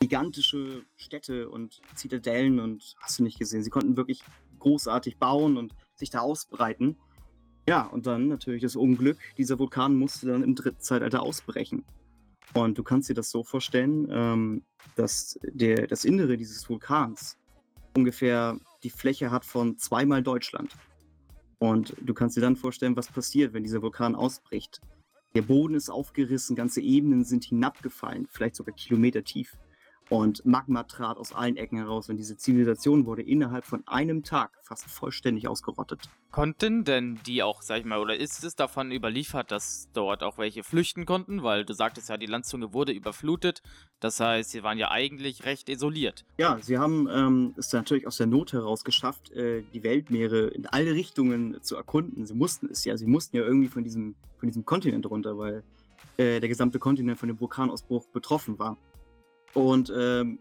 gigantische 0.00 0.82
Städte 0.96 1.48
und 1.48 1.80
Zitadellen 1.94 2.58
und 2.58 2.96
hast 3.00 3.20
du 3.20 3.22
nicht 3.22 3.38
gesehen. 3.38 3.62
Sie 3.62 3.70
konnten 3.70 3.96
wirklich 3.96 4.24
großartig 4.58 5.18
bauen 5.18 5.56
und 5.56 5.72
sich 5.94 6.10
da 6.10 6.18
ausbreiten. 6.18 6.96
Ja, 7.68 7.82
und 7.82 8.08
dann 8.08 8.26
natürlich 8.26 8.62
das 8.62 8.74
Unglück, 8.74 9.18
dieser 9.38 9.60
Vulkan 9.60 9.94
musste 9.94 10.26
dann 10.26 10.42
im 10.42 10.56
dritten 10.56 10.80
Zeitalter 10.80 11.22
ausbrechen. 11.22 11.84
Und 12.54 12.78
du 12.78 12.82
kannst 12.82 13.08
dir 13.08 13.14
das 13.14 13.30
so 13.30 13.42
vorstellen, 13.42 14.08
ähm, 14.10 14.62
dass 14.94 15.38
der, 15.42 15.86
das 15.86 16.04
Innere 16.04 16.36
dieses 16.36 16.68
Vulkans 16.68 17.36
ungefähr 17.96 18.58
die 18.82 18.90
Fläche 18.90 19.30
hat 19.30 19.44
von 19.44 19.78
zweimal 19.78 20.22
Deutschland. 20.22 20.76
Und 21.58 21.96
du 22.00 22.14
kannst 22.14 22.36
dir 22.36 22.42
dann 22.42 22.56
vorstellen, 22.56 22.96
was 22.96 23.08
passiert, 23.08 23.52
wenn 23.52 23.62
dieser 23.62 23.82
Vulkan 23.82 24.14
ausbricht. 24.14 24.80
Der 25.34 25.42
Boden 25.42 25.74
ist 25.74 25.90
aufgerissen, 25.90 26.56
ganze 26.56 26.80
Ebenen 26.80 27.24
sind 27.24 27.44
hinabgefallen, 27.44 28.26
vielleicht 28.30 28.56
sogar 28.56 28.74
Kilometer 28.74 29.24
tief. 29.24 29.56
Und 30.08 30.46
Magma 30.46 30.84
trat 30.84 31.16
aus 31.16 31.32
allen 31.32 31.56
Ecken 31.56 31.78
heraus 31.78 32.08
und 32.08 32.16
diese 32.16 32.36
Zivilisation 32.36 33.06
wurde 33.06 33.22
innerhalb 33.22 33.64
von 33.64 33.82
einem 33.88 34.22
Tag 34.22 34.52
fast 34.62 34.84
vollständig 34.84 35.48
ausgerottet. 35.48 36.08
Konnten 36.30 36.84
denn 36.84 37.18
die 37.26 37.42
auch, 37.42 37.62
sag 37.62 37.80
ich 37.80 37.84
mal, 37.84 37.98
oder 37.98 38.16
ist 38.16 38.44
es 38.44 38.54
davon 38.54 38.92
überliefert, 38.92 39.50
dass 39.50 39.88
dort 39.94 40.22
auch 40.22 40.38
welche 40.38 40.62
flüchten 40.62 41.06
konnten? 41.06 41.42
Weil 41.42 41.64
du 41.64 41.72
sagtest 41.72 42.08
ja, 42.08 42.18
die 42.18 42.26
Landzunge 42.26 42.72
wurde 42.72 42.92
überflutet. 42.92 43.62
Das 43.98 44.20
heißt, 44.20 44.50
sie 44.50 44.62
waren 44.62 44.78
ja 44.78 44.90
eigentlich 44.92 45.44
recht 45.44 45.68
isoliert. 45.68 46.24
Ja, 46.38 46.58
sie 46.60 46.78
haben 46.78 47.08
ähm, 47.10 47.54
es 47.56 47.72
natürlich 47.72 48.06
aus 48.06 48.18
der 48.18 48.26
Not 48.26 48.52
heraus 48.52 48.84
geschafft, 48.84 49.32
äh, 49.32 49.62
die 49.72 49.82
Weltmeere 49.82 50.48
in 50.48 50.66
alle 50.66 50.92
Richtungen 50.92 51.60
zu 51.62 51.74
erkunden. 51.74 52.26
Sie 52.26 52.34
mussten 52.34 52.68
es 52.70 52.84
ja, 52.84 52.96
sie 52.96 53.06
mussten 53.06 53.36
ja 53.36 53.42
irgendwie 53.42 53.68
von 53.68 53.82
diesem, 53.82 54.14
von 54.38 54.48
diesem 54.48 54.64
Kontinent 54.64 55.08
runter, 55.10 55.36
weil 55.36 55.64
äh, 56.16 56.38
der 56.40 56.48
gesamte 56.48 56.78
Kontinent 56.78 57.18
von 57.18 57.28
dem 57.28 57.40
Vulkanausbruch 57.40 58.06
betroffen 58.08 58.58
war. 58.58 58.76
Und 59.54 59.92
ähm, 59.96 60.38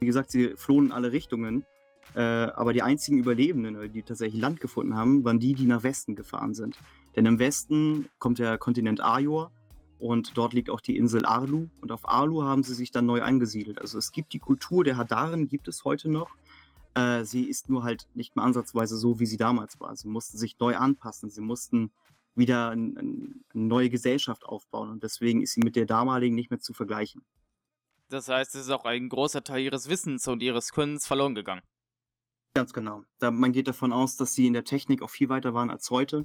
wie 0.00 0.06
gesagt, 0.06 0.30
sie 0.30 0.54
flohen 0.56 0.86
in 0.86 0.92
alle 0.92 1.12
Richtungen. 1.12 1.64
Äh, 2.14 2.20
aber 2.20 2.72
die 2.72 2.82
einzigen 2.82 3.18
Überlebenden, 3.18 3.92
die 3.92 4.02
tatsächlich 4.02 4.40
Land 4.40 4.60
gefunden 4.60 4.94
haben, 4.94 5.24
waren 5.24 5.40
die, 5.40 5.54
die 5.54 5.66
nach 5.66 5.82
Westen 5.82 6.14
gefahren 6.14 6.54
sind. 6.54 6.78
Denn 7.14 7.26
im 7.26 7.38
Westen 7.38 8.08
kommt 8.18 8.38
der 8.38 8.58
Kontinent 8.58 9.02
Ajor 9.02 9.50
und 9.98 10.36
dort 10.36 10.52
liegt 10.52 10.70
auch 10.70 10.80
die 10.80 10.96
Insel 10.96 11.24
Arlu. 11.24 11.68
Und 11.80 11.92
auf 11.92 12.08
Arlu 12.08 12.42
haben 12.42 12.62
sie 12.62 12.74
sich 12.74 12.90
dann 12.90 13.06
neu 13.06 13.22
eingesiedelt. 13.22 13.80
Also 13.80 13.98
es 13.98 14.12
gibt 14.12 14.32
die 14.32 14.38
Kultur 14.38 14.84
der 14.84 14.96
Hadaren, 14.96 15.48
gibt 15.48 15.68
es 15.68 15.84
heute 15.84 16.08
noch. 16.10 16.30
Äh, 16.94 17.24
sie 17.24 17.44
ist 17.44 17.68
nur 17.68 17.82
halt 17.82 18.06
nicht 18.14 18.36
mehr 18.36 18.44
ansatzweise 18.44 18.96
so, 18.96 19.18
wie 19.20 19.26
sie 19.26 19.36
damals 19.36 19.80
war. 19.80 19.94
Sie 19.96 20.08
mussten 20.08 20.38
sich 20.38 20.58
neu 20.58 20.76
anpassen. 20.76 21.30
Sie 21.30 21.40
mussten 21.40 21.90
wieder 22.34 22.70
ein, 22.70 22.96
ein, 22.96 23.44
eine 23.54 23.64
neue 23.64 23.90
Gesellschaft 23.90 24.44
aufbauen. 24.44 24.90
Und 24.90 25.02
deswegen 25.02 25.42
ist 25.42 25.54
sie 25.54 25.60
mit 25.60 25.76
der 25.76 25.86
damaligen 25.86 26.34
nicht 26.34 26.50
mehr 26.50 26.60
zu 26.60 26.74
vergleichen. 26.74 27.22
Das 28.08 28.28
heißt, 28.28 28.54
es 28.54 28.62
ist 28.62 28.70
auch 28.70 28.84
ein 28.84 29.08
großer 29.08 29.42
Teil 29.42 29.62
ihres 29.62 29.88
Wissens 29.88 30.28
und 30.28 30.42
ihres 30.42 30.72
Könnens 30.72 31.06
verloren 31.06 31.34
gegangen. 31.34 31.62
Ganz 32.54 32.72
genau. 32.72 33.02
Da, 33.18 33.30
man 33.30 33.52
geht 33.52 33.68
davon 33.68 33.92
aus, 33.92 34.16
dass 34.16 34.32
sie 34.32 34.46
in 34.46 34.52
der 34.52 34.64
Technik 34.64 35.02
auch 35.02 35.10
viel 35.10 35.28
weiter 35.28 35.54
waren 35.54 35.70
als 35.70 35.90
heute. 35.90 36.24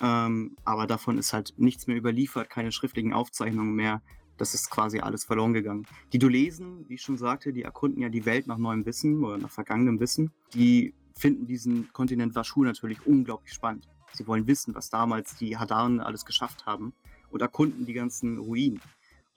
Ähm, 0.00 0.56
aber 0.64 0.86
davon 0.86 1.18
ist 1.18 1.32
halt 1.32 1.54
nichts 1.56 1.86
mehr 1.86 1.96
überliefert, 1.96 2.48
keine 2.48 2.72
schriftlichen 2.72 3.12
Aufzeichnungen 3.12 3.74
mehr. 3.74 4.02
Das 4.36 4.54
ist 4.54 4.70
quasi 4.70 5.00
alles 5.00 5.24
verloren 5.24 5.54
gegangen. 5.54 5.86
Die 6.12 6.18
Dulesen, 6.18 6.88
wie 6.88 6.94
ich 6.94 7.02
schon 7.02 7.16
sagte, 7.16 7.52
die 7.52 7.62
erkunden 7.62 8.02
ja 8.02 8.08
die 8.08 8.26
Welt 8.26 8.46
nach 8.46 8.58
neuem 8.58 8.84
Wissen 8.84 9.24
oder 9.24 9.38
nach 9.38 9.50
vergangenem 9.50 9.98
Wissen. 9.98 10.32
Die 10.54 10.94
finden 11.14 11.46
diesen 11.46 11.92
Kontinent 11.92 12.34
Washu 12.34 12.62
natürlich 12.62 13.06
unglaublich 13.06 13.52
spannend. 13.52 13.88
Sie 14.12 14.26
wollen 14.26 14.46
wissen, 14.46 14.74
was 14.74 14.90
damals 14.90 15.36
die 15.36 15.56
Hadaren 15.56 16.00
alles 16.00 16.24
geschafft 16.24 16.66
haben 16.66 16.92
und 17.30 17.42
erkunden 17.42 17.86
die 17.86 17.94
ganzen 17.94 18.38
Ruinen. 18.38 18.80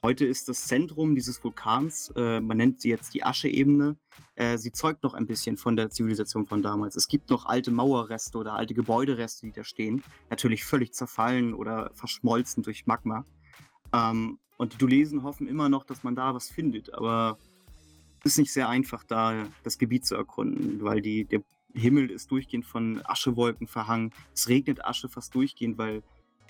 Heute 0.01 0.25
ist 0.25 0.47
das 0.47 0.65
Zentrum 0.65 1.13
dieses 1.13 1.43
Vulkans, 1.43 2.13
äh, 2.15 2.39
man 2.39 2.55
nennt 2.55 2.79
sie 2.79 2.87
jetzt 2.87 3.13
die 3.13 3.25
Ascheebene, 3.25 3.97
äh, 4.35 4.57
sie 4.57 4.71
zeugt 4.71 5.03
noch 5.03 5.13
ein 5.13 5.27
bisschen 5.27 5.57
von 5.57 5.75
der 5.75 5.89
Zivilisation 5.89 6.45
von 6.45 6.61
damals. 6.61 6.95
Es 6.95 7.09
gibt 7.09 7.29
noch 7.29 7.45
alte 7.45 7.69
Mauerreste 7.69 8.37
oder 8.37 8.53
alte 8.53 8.73
Gebäudereste, 8.73 9.47
die 9.47 9.51
da 9.51 9.65
stehen. 9.65 10.01
Natürlich 10.29 10.63
völlig 10.63 10.93
zerfallen 10.93 11.53
oder 11.53 11.91
verschmolzen 11.95 12.63
durch 12.63 12.87
Magma. 12.87 13.25
Ähm, 13.91 14.39
und 14.55 14.71
die 14.71 14.77
Dulesen 14.77 15.23
hoffen 15.23 15.49
immer 15.49 15.67
noch, 15.67 15.83
dass 15.83 16.01
man 16.01 16.15
da 16.15 16.33
was 16.33 16.47
findet, 16.47 16.93
aber 16.93 17.37
es 18.23 18.31
ist 18.33 18.37
nicht 18.37 18.53
sehr 18.53 18.69
einfach, 18.69 19.03
da 19.03 19.47
das 19.63 19.77
Gebiet 19.77 20.05
zu 20.05 20.15
erkunden, 20.15 20.81
weil 20.81 21.01
die, 21.01 21.25
der 21.25 21.41
Himmel 21.73 22.09
ist 22.09 22.31
durchgehend 22.31 22.65
von 22.65 23.01
Aschewolken 23.03 23.67
verhangen. 23.67 24.13
Es 24.33 24.47
regnet 24.47 24.85
Asche 24.85 25.09
fast 25.09 25.35
durchgehend, 25.35 25.77
weil 25.77 26.03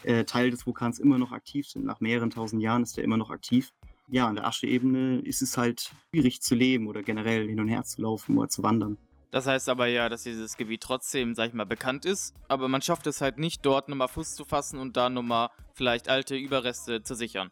äh, 0.03 0.23
Teile 0.23 0.51
des 0.51 0.65
Vulkans 0.65 0.99
immer 0.99 1.17
noch 1.17 1.31
aktiv 1.31 1.67
sind. 1.67 1.85
Nach 1.85 1.99
mehreren 1.99 2.29
tausend 2.29 2.61
Jahren 2.61 2.83
ist 2.83 2.97
er 2.97 3.03
immer 3.03 3.17
noch 3.17 3.29
aktiv. 3.29 3.73
Ja, 4.07 4.27
an 4.27 4.35
der 4.35 4.47
Ascheebene 4.47 5.19
ist 5.19 5.41
es 5.41 5.57
halt 5.57 5.91
schwierig 6.09 6.41
zu 6.41 6.55
leben 6.55 6.87
oder 6.87 7.03
generell 7.03 7.47
hin 7.47 7.59
und 7.59 7.67
her 7.67 7.83
zu 7.83 8.01
laufen 8.01 8.37
oder 8.37 8.49
zu 8.49 8.63
wandern. 8.63 8.97
Das 9.31 9.45
heißt 9.45 9.69
aber 9.69 9.85
ja, 9.85 10.09
dass 10.09 10.23
dieses 10.23 10.57
Gebiet 10.57 10.81
trotzdem, 10.81 11.35
sag 11.35 11.49
ich 11.49 11.53
mal, 11.53 11.65
bekannt 11.65 12.05
ist, 12.05 12.33
aber 12.47 12.67
man 12.67 12.81
schafft 12.81 13.05
es 13.05 13.21
halt 13.21 13.37
nicht, 13.37 13.63
dort 13.63 13.87
nochmal 13.87 14.07
Fuß 14.07 14.33
zu 14.33 14.43
fassen 14.43 14.79
und 14.79 14.97
da 14.97 15.09
nochmal 15.09 15.49
vielleicht 15.75 16.09
alte 16.09 16.35
Überreste 16.35 17.03
zu 17.03 17.13
sichern. 17.13 17.51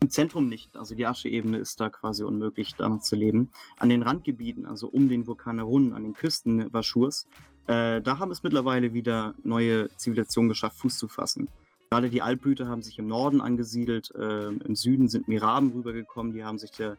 Im 0.00 0.10
Zentrum 0.10 0.48
nicht. 0.48 0.76
Also 0.76 0.94
die 0.94 1.06
Ascheebene 1.06 1.56
ist 1.56 1.80
da 1.80 1.88
quasi 1.88 2.22
unmöglich, 2.22 2.74
da 2.74 2.88
noch 2.88 3.00
zu 3.00 3.16
leben. 3.16 3.50
An 3.78 3.88
den 3.88 4.02
Randgebieten, 4.02 4.66
also 4.66 4.88
um 4.88 5.08
den 5.08 5.26
Vulkan 5.26 5.56
herum, 5.56 5.94
an 5.94 6.02
den 6.02 6.12
Küsten 6.12 6.70
Vaschurs, 6.72 7.26
äh, 7.66 8.00
da 8.00 8.18
haben 8.18 8.30
es 8.30 8.42
mittlerweile 8.42 8.94
wieder 8.94 9.34
neue 9.42 9.88
Zivilisationen 9.96 10.48
geschafft, 10.48 10.78
Fuß 10.78 10.98
zu 10.98 11.08
fassen. 11.08 11.48
Gerade 11.90 12.10
die 12.10 12.22
Altblüter 12.22 12.68
haben 12.68 12.82
sich 12.82 12.98
im 12.98 13.06
Norden 13.06 13.40
angesiedelt, 13.40 14.12
äh, 14.14 14.48
im 14.48 14.74
Süden 14.74 15.08
sind 15.08 15.28
Miraben 15.28 15.70
rübergekommen, 15.72 16.32
die 16.32 16.44
haben 16.44 16.58
sich 16.58 16.70
der, 16.72 16.96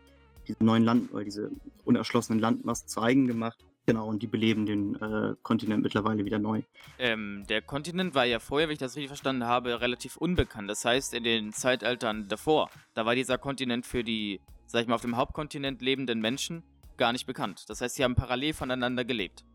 diese 0.47 0.63
neuen 0.63 0.83
Land 0.83 1.13
oder 1.13 1.23
diese 1.23 1.51
unerschlossenen 1.85 2.39
Landmassen 2.39 2.87
zu 2.87 3.01
eigen 3.01 3.27
gemacht. 3.27 3.57
Genau, 3.85 4.07
und 4.07 4.21
die 4.21 4.27
beleben 4.27 4.65
den 4.65 4.95
äh, 4.95 5.35
Kontinent 5.43 5.81
mittlerweile 5.81 6.25
wieder 6.25 6.39
neu. 6.39 6.61
Ähm, 6.99 7.45
der 7.47 7.61
Kontinent 7.61 8.15
war 8.15 8.25
ja 8.25 8.39
vorher, 8.39 8.67
wenn 8.67 8.73
ich 8.73 8.79
das 8.79 8.97
richtig 8.97 9.07
verstanden 9.07 9.45
habe, 9.45 9.79
relativ 9.79 10.17
unbekannt. 10.17 10.69
Das 10.69 10.83
heißt, 10.83 11.13
in 11.13 11.23
den 11.23 11.53
Zeitaltern 11.53 12.27
davor, 12.27 12.69
da 12.95 13.05
war 13.05 13.15
dieser 13.15 13.37
Kontinent 13.37 13.85
für 13.85 14.03
die, 14.03 14.41
sag 14.65 14.81
ich 14.81 14.87
mal, 14.87 14.95
auf 14.95 15.01
dem 15.01 15.15
Hauptkontinent 15.15 15.81
lebenden 15.81 16.19
Menschen 16.19 16.63
gar 16.97 17.13
nicht 17.13 17.25
bekannt. 17.25 17.63
Das 17.69 17.79
heißt, 17.79 17.95
sie 17.95 18.03
haben 18.03 18.15
parallel 18.15 18.53
voneinander 18.53 19.05
gelebt. 19.05 19.45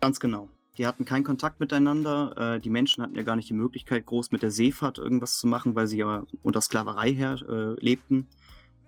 Ganz 0.00 0.20
genau. 0.20 0.48
Die 0.78 0.86
hatten 0.86 1.04
keinen 1.04 1.24
Kontakt 1.24 1.58
miteinander. 1.58 2.54
Äh, 2.56 2.60
die 2.60 2.70
Menschen 2.70 3.02
hatten 3.02 3.14
ja 3.14 3.22
gar 3.22 3.36
nicht 3.36 3.48
die 3.48 3.54
Möglichkeit, 3.54 4.04
groß 4.06 4.30
mit 4.30 4.42
der 4.42 4.50
Seefahrt 4.50 4.98
irgendwas 4.98 5.38
zu 5.38 5.46
machen, 5.46 5.74
weil 5.74 5.86
sie 5.86 5.98
ja 5.98 6.24
unter 6.42 6.60
Sklaverei 6.60 7.12
her 7.12 7.38
äh, 7.48 7.80
lebten. 7.82 8.28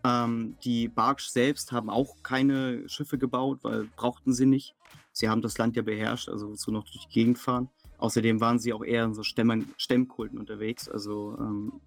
Ähm, 0.05 0.57
die 0.65 0.89
Barks 0.89 1.33
selbst 1.33 1.73
haben 1.73 1.91
auch 1.91 2.23
keine 2.23 2.89
Schiffe 2.89 3.19
gebaut, 3.19 3.61
weil 3.63 3.89
brauchten 3.97 4.33
sie 4.33 4.47
nicht. 4.47 4.75
Sie 5.13 5.29
haben 5.29 5.43
das 5.43 5.59
Land 5.59 5.77
ja 5.77 5.83
beherrscht, 5.83 6.29
also 6.29 6.51
wozu 6.51 6.71
noch 6.71 6.85
durch 6.85 7.07
die 7.07 7.13
Gegend 7.13 7.39
fahren. 7.39 7.69
Außerdem 7.97 8.41
waren 8.41 8.61
sie 8.61 8.73
auch 8.73 8.85
eher 8.85 9.05
in 9.05 9.15
so 9.15 9.25
Stämm 9.25 9.67
Stemmkulten 9.77 10.39
unterwegs, 10.39 10.89
also 10.89 11.37
ähm, 11.41 11.81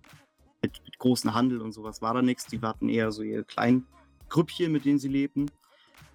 mit, 0.62 0.82
mit 0.84 1.00
großen 1.00 1.34
Handel 1.34 1.62
und 1.62 1.72
sowas 1.72 2.02
war 2.02 2.14
da 2.14 2.22
nichts. 2.22 2.48
Die 2.48 2.60
hatten 2.60 2.90
eher 2.90 3.12
so 3.12 3.24
ihre 3.24 3.44
kleinen 3.44 3.88
Grüppchen, 4.28 4.72
mit 4.72 4.84
denen 4.84 5.00
sie 5.00 5.08
lebten. 5.08 5.50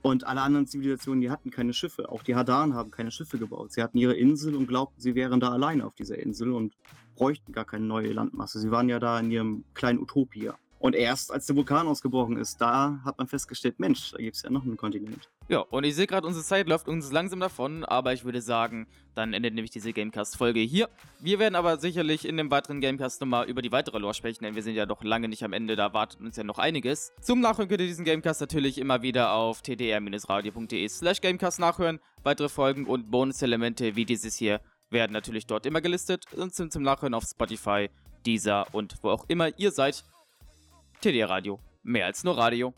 Und 0.06 0.24
alle 0.24 0.40
anderen 0.42 0.68
Zivilisationen, 0.68 1.20
die 1.20 1.32
hatten 1.32 1.50
keine 1.50 1.72
Schiffe. 1.72 2.08
Auch 2.10 2.22
die 2.22 2.36
Hadaren 2.36 2.74
haben 2.74 2.92
keine 2.92 3.10
Schiffe 3.10 3.38
gebaut. 3.38 3.72
Sie 3.72 3.82
hatten 3.82 3.98
ihre 3.98 4.14
Insel 4.14 4.54
und 4.54 4.68
glaubten, 4.68 5.00
sie 5.00 5.16
wären 5.16 5.40
da 5.40 5.50
alleine 5.50 5.84
auf 5.84 5.96
dieser 5.96 6.16
Insel 6.16 6.52
und 6.52 6.76
bräuchten 7.16 7.50
gar 7.50 7.64
keine 7.64 7.86
neue 7.86 8.12
Landmasse. 8.12 8.60
Sie 8.60 8.70
waren 8.70 8.88
ja 8.88 9.00
da 9.00 9.18
in 9.18 9.32
ihrem 9.32 9.64
kleinen 9.74 9.98
Utopia. 9.98 10.56
Und 10.86 10.94
erst 10.94 11.32
als 11.32 11.46
der 11.46 11.56
Vulkan 11.56 11.88
ausgebrochen 11.88 12.36
ist, 12.36 12.60
da 12.60 13.00
hat 13.04 13.18
man 13.18 13.26
festgestellt, 13.26 13.80
Mensch, 13.80 14.12
da 14.12 14.18
gibt 14.18 14.36
es 14.36 14.42
ja 14.42 14.50
noch 14.50 14.62
einen 14.62 14.76
Kontinent. 14.76 15.28
Ja, 15.48 15.58
und 15.58 15.82
ich 15.82 15.96
sehe 15.96 16.06
gerade, 16.06 16.24
unsere 16.24 16.44
Zeit 16.44 16.68
läuft 16.68 16.86
uns 16.86 17.10
langsam 17.10 17.40
davon, 17.40 17.84
aber 17.84 18.12
ich 18.12 18.24
würde 18.24 18.40
sagen, 18.40 18.86
dann 19.16 19.32
endet 19.32 19.54
nämlich 19.54 19.72
diese 19.72 19.92
Gamecast-Folge 19.92 20.60
hier. 20.60 20.88
Wir 21.18 21.40
werden 21.40 21.56
aber 21.56 21.78
sicherlich 21.78 22.24
in 22.24 22.36
dem 22.36 22.52
weiteren 22.52 22.80
Gamecast 22.80 23.20
nochmal 23.20 23.48
über 23.48 23.62
die 23.62 23.72
weitere 23.72 23.98
Lore 23.98 24.14
sprechen, 24.14 24.44
denn 24.44 24.54
wir 24.54 24.62
sind 24.62 24.76
ja 24.76 24.86
doch 24.86 25.02
lange 25.02 25.26
nicht 25.26 25.42
am 25.42 25.52
Ende, 25.52 25.74
da 25.74 25.92
wartet 25.92 26.20
uns 26.20 26.36
ja 26.36 26.44
noch 26.44 26.60
einiges. 26.60 27.10
Zum 27.20 27.40
Nachhören 27.40 27.68
könnt 27.68 27.80
ihr 27.80 27.88
diesen 27.88 28.04
Gamecast 28.04 28.40
natürlich 28.40 28.78
immer 28.78 29.02
wieder 29.02 29.32
auf 29.32 29.62
tdr-radio.de 29.62 30.88
slash 30.88 31.20
Gamecast 31.20 31.58
nachhören. 31.58 31.98
Weitere 32.22 32.48
Folgen 32.48 32.86
und 32.86 33.10
Bonuselemente 33.10 33.96
wie 33.96 34.04
dieses 34.04 34.36
hier 34.36 34.60
werden 34.90 35.12
natürlich 35.12 35.48
dort 35.48 35.66
immer 35.66 35.80
gelistet 35.80 36.32
und 36.34 36.54
sind 36.54 36.72
zum 36.72 36.84
Nachhören 36.84 37.14
auf 37.14 37.24
Spotify, 37.24 37.90
Deezer 38.24 38.68
und 38.70 38.94
wo 39.02 39.10
auch 39.10 39.24
immer 39.26 39.50
ihr 39.58 39.72
seid. 39.72 40.04
TDR 41.00 41.28
Radio, 41.28 41.60
mehr 41.82 42.06
als 42.06 42.24
nur 42.24 42.36
Radio. 42.36 42.74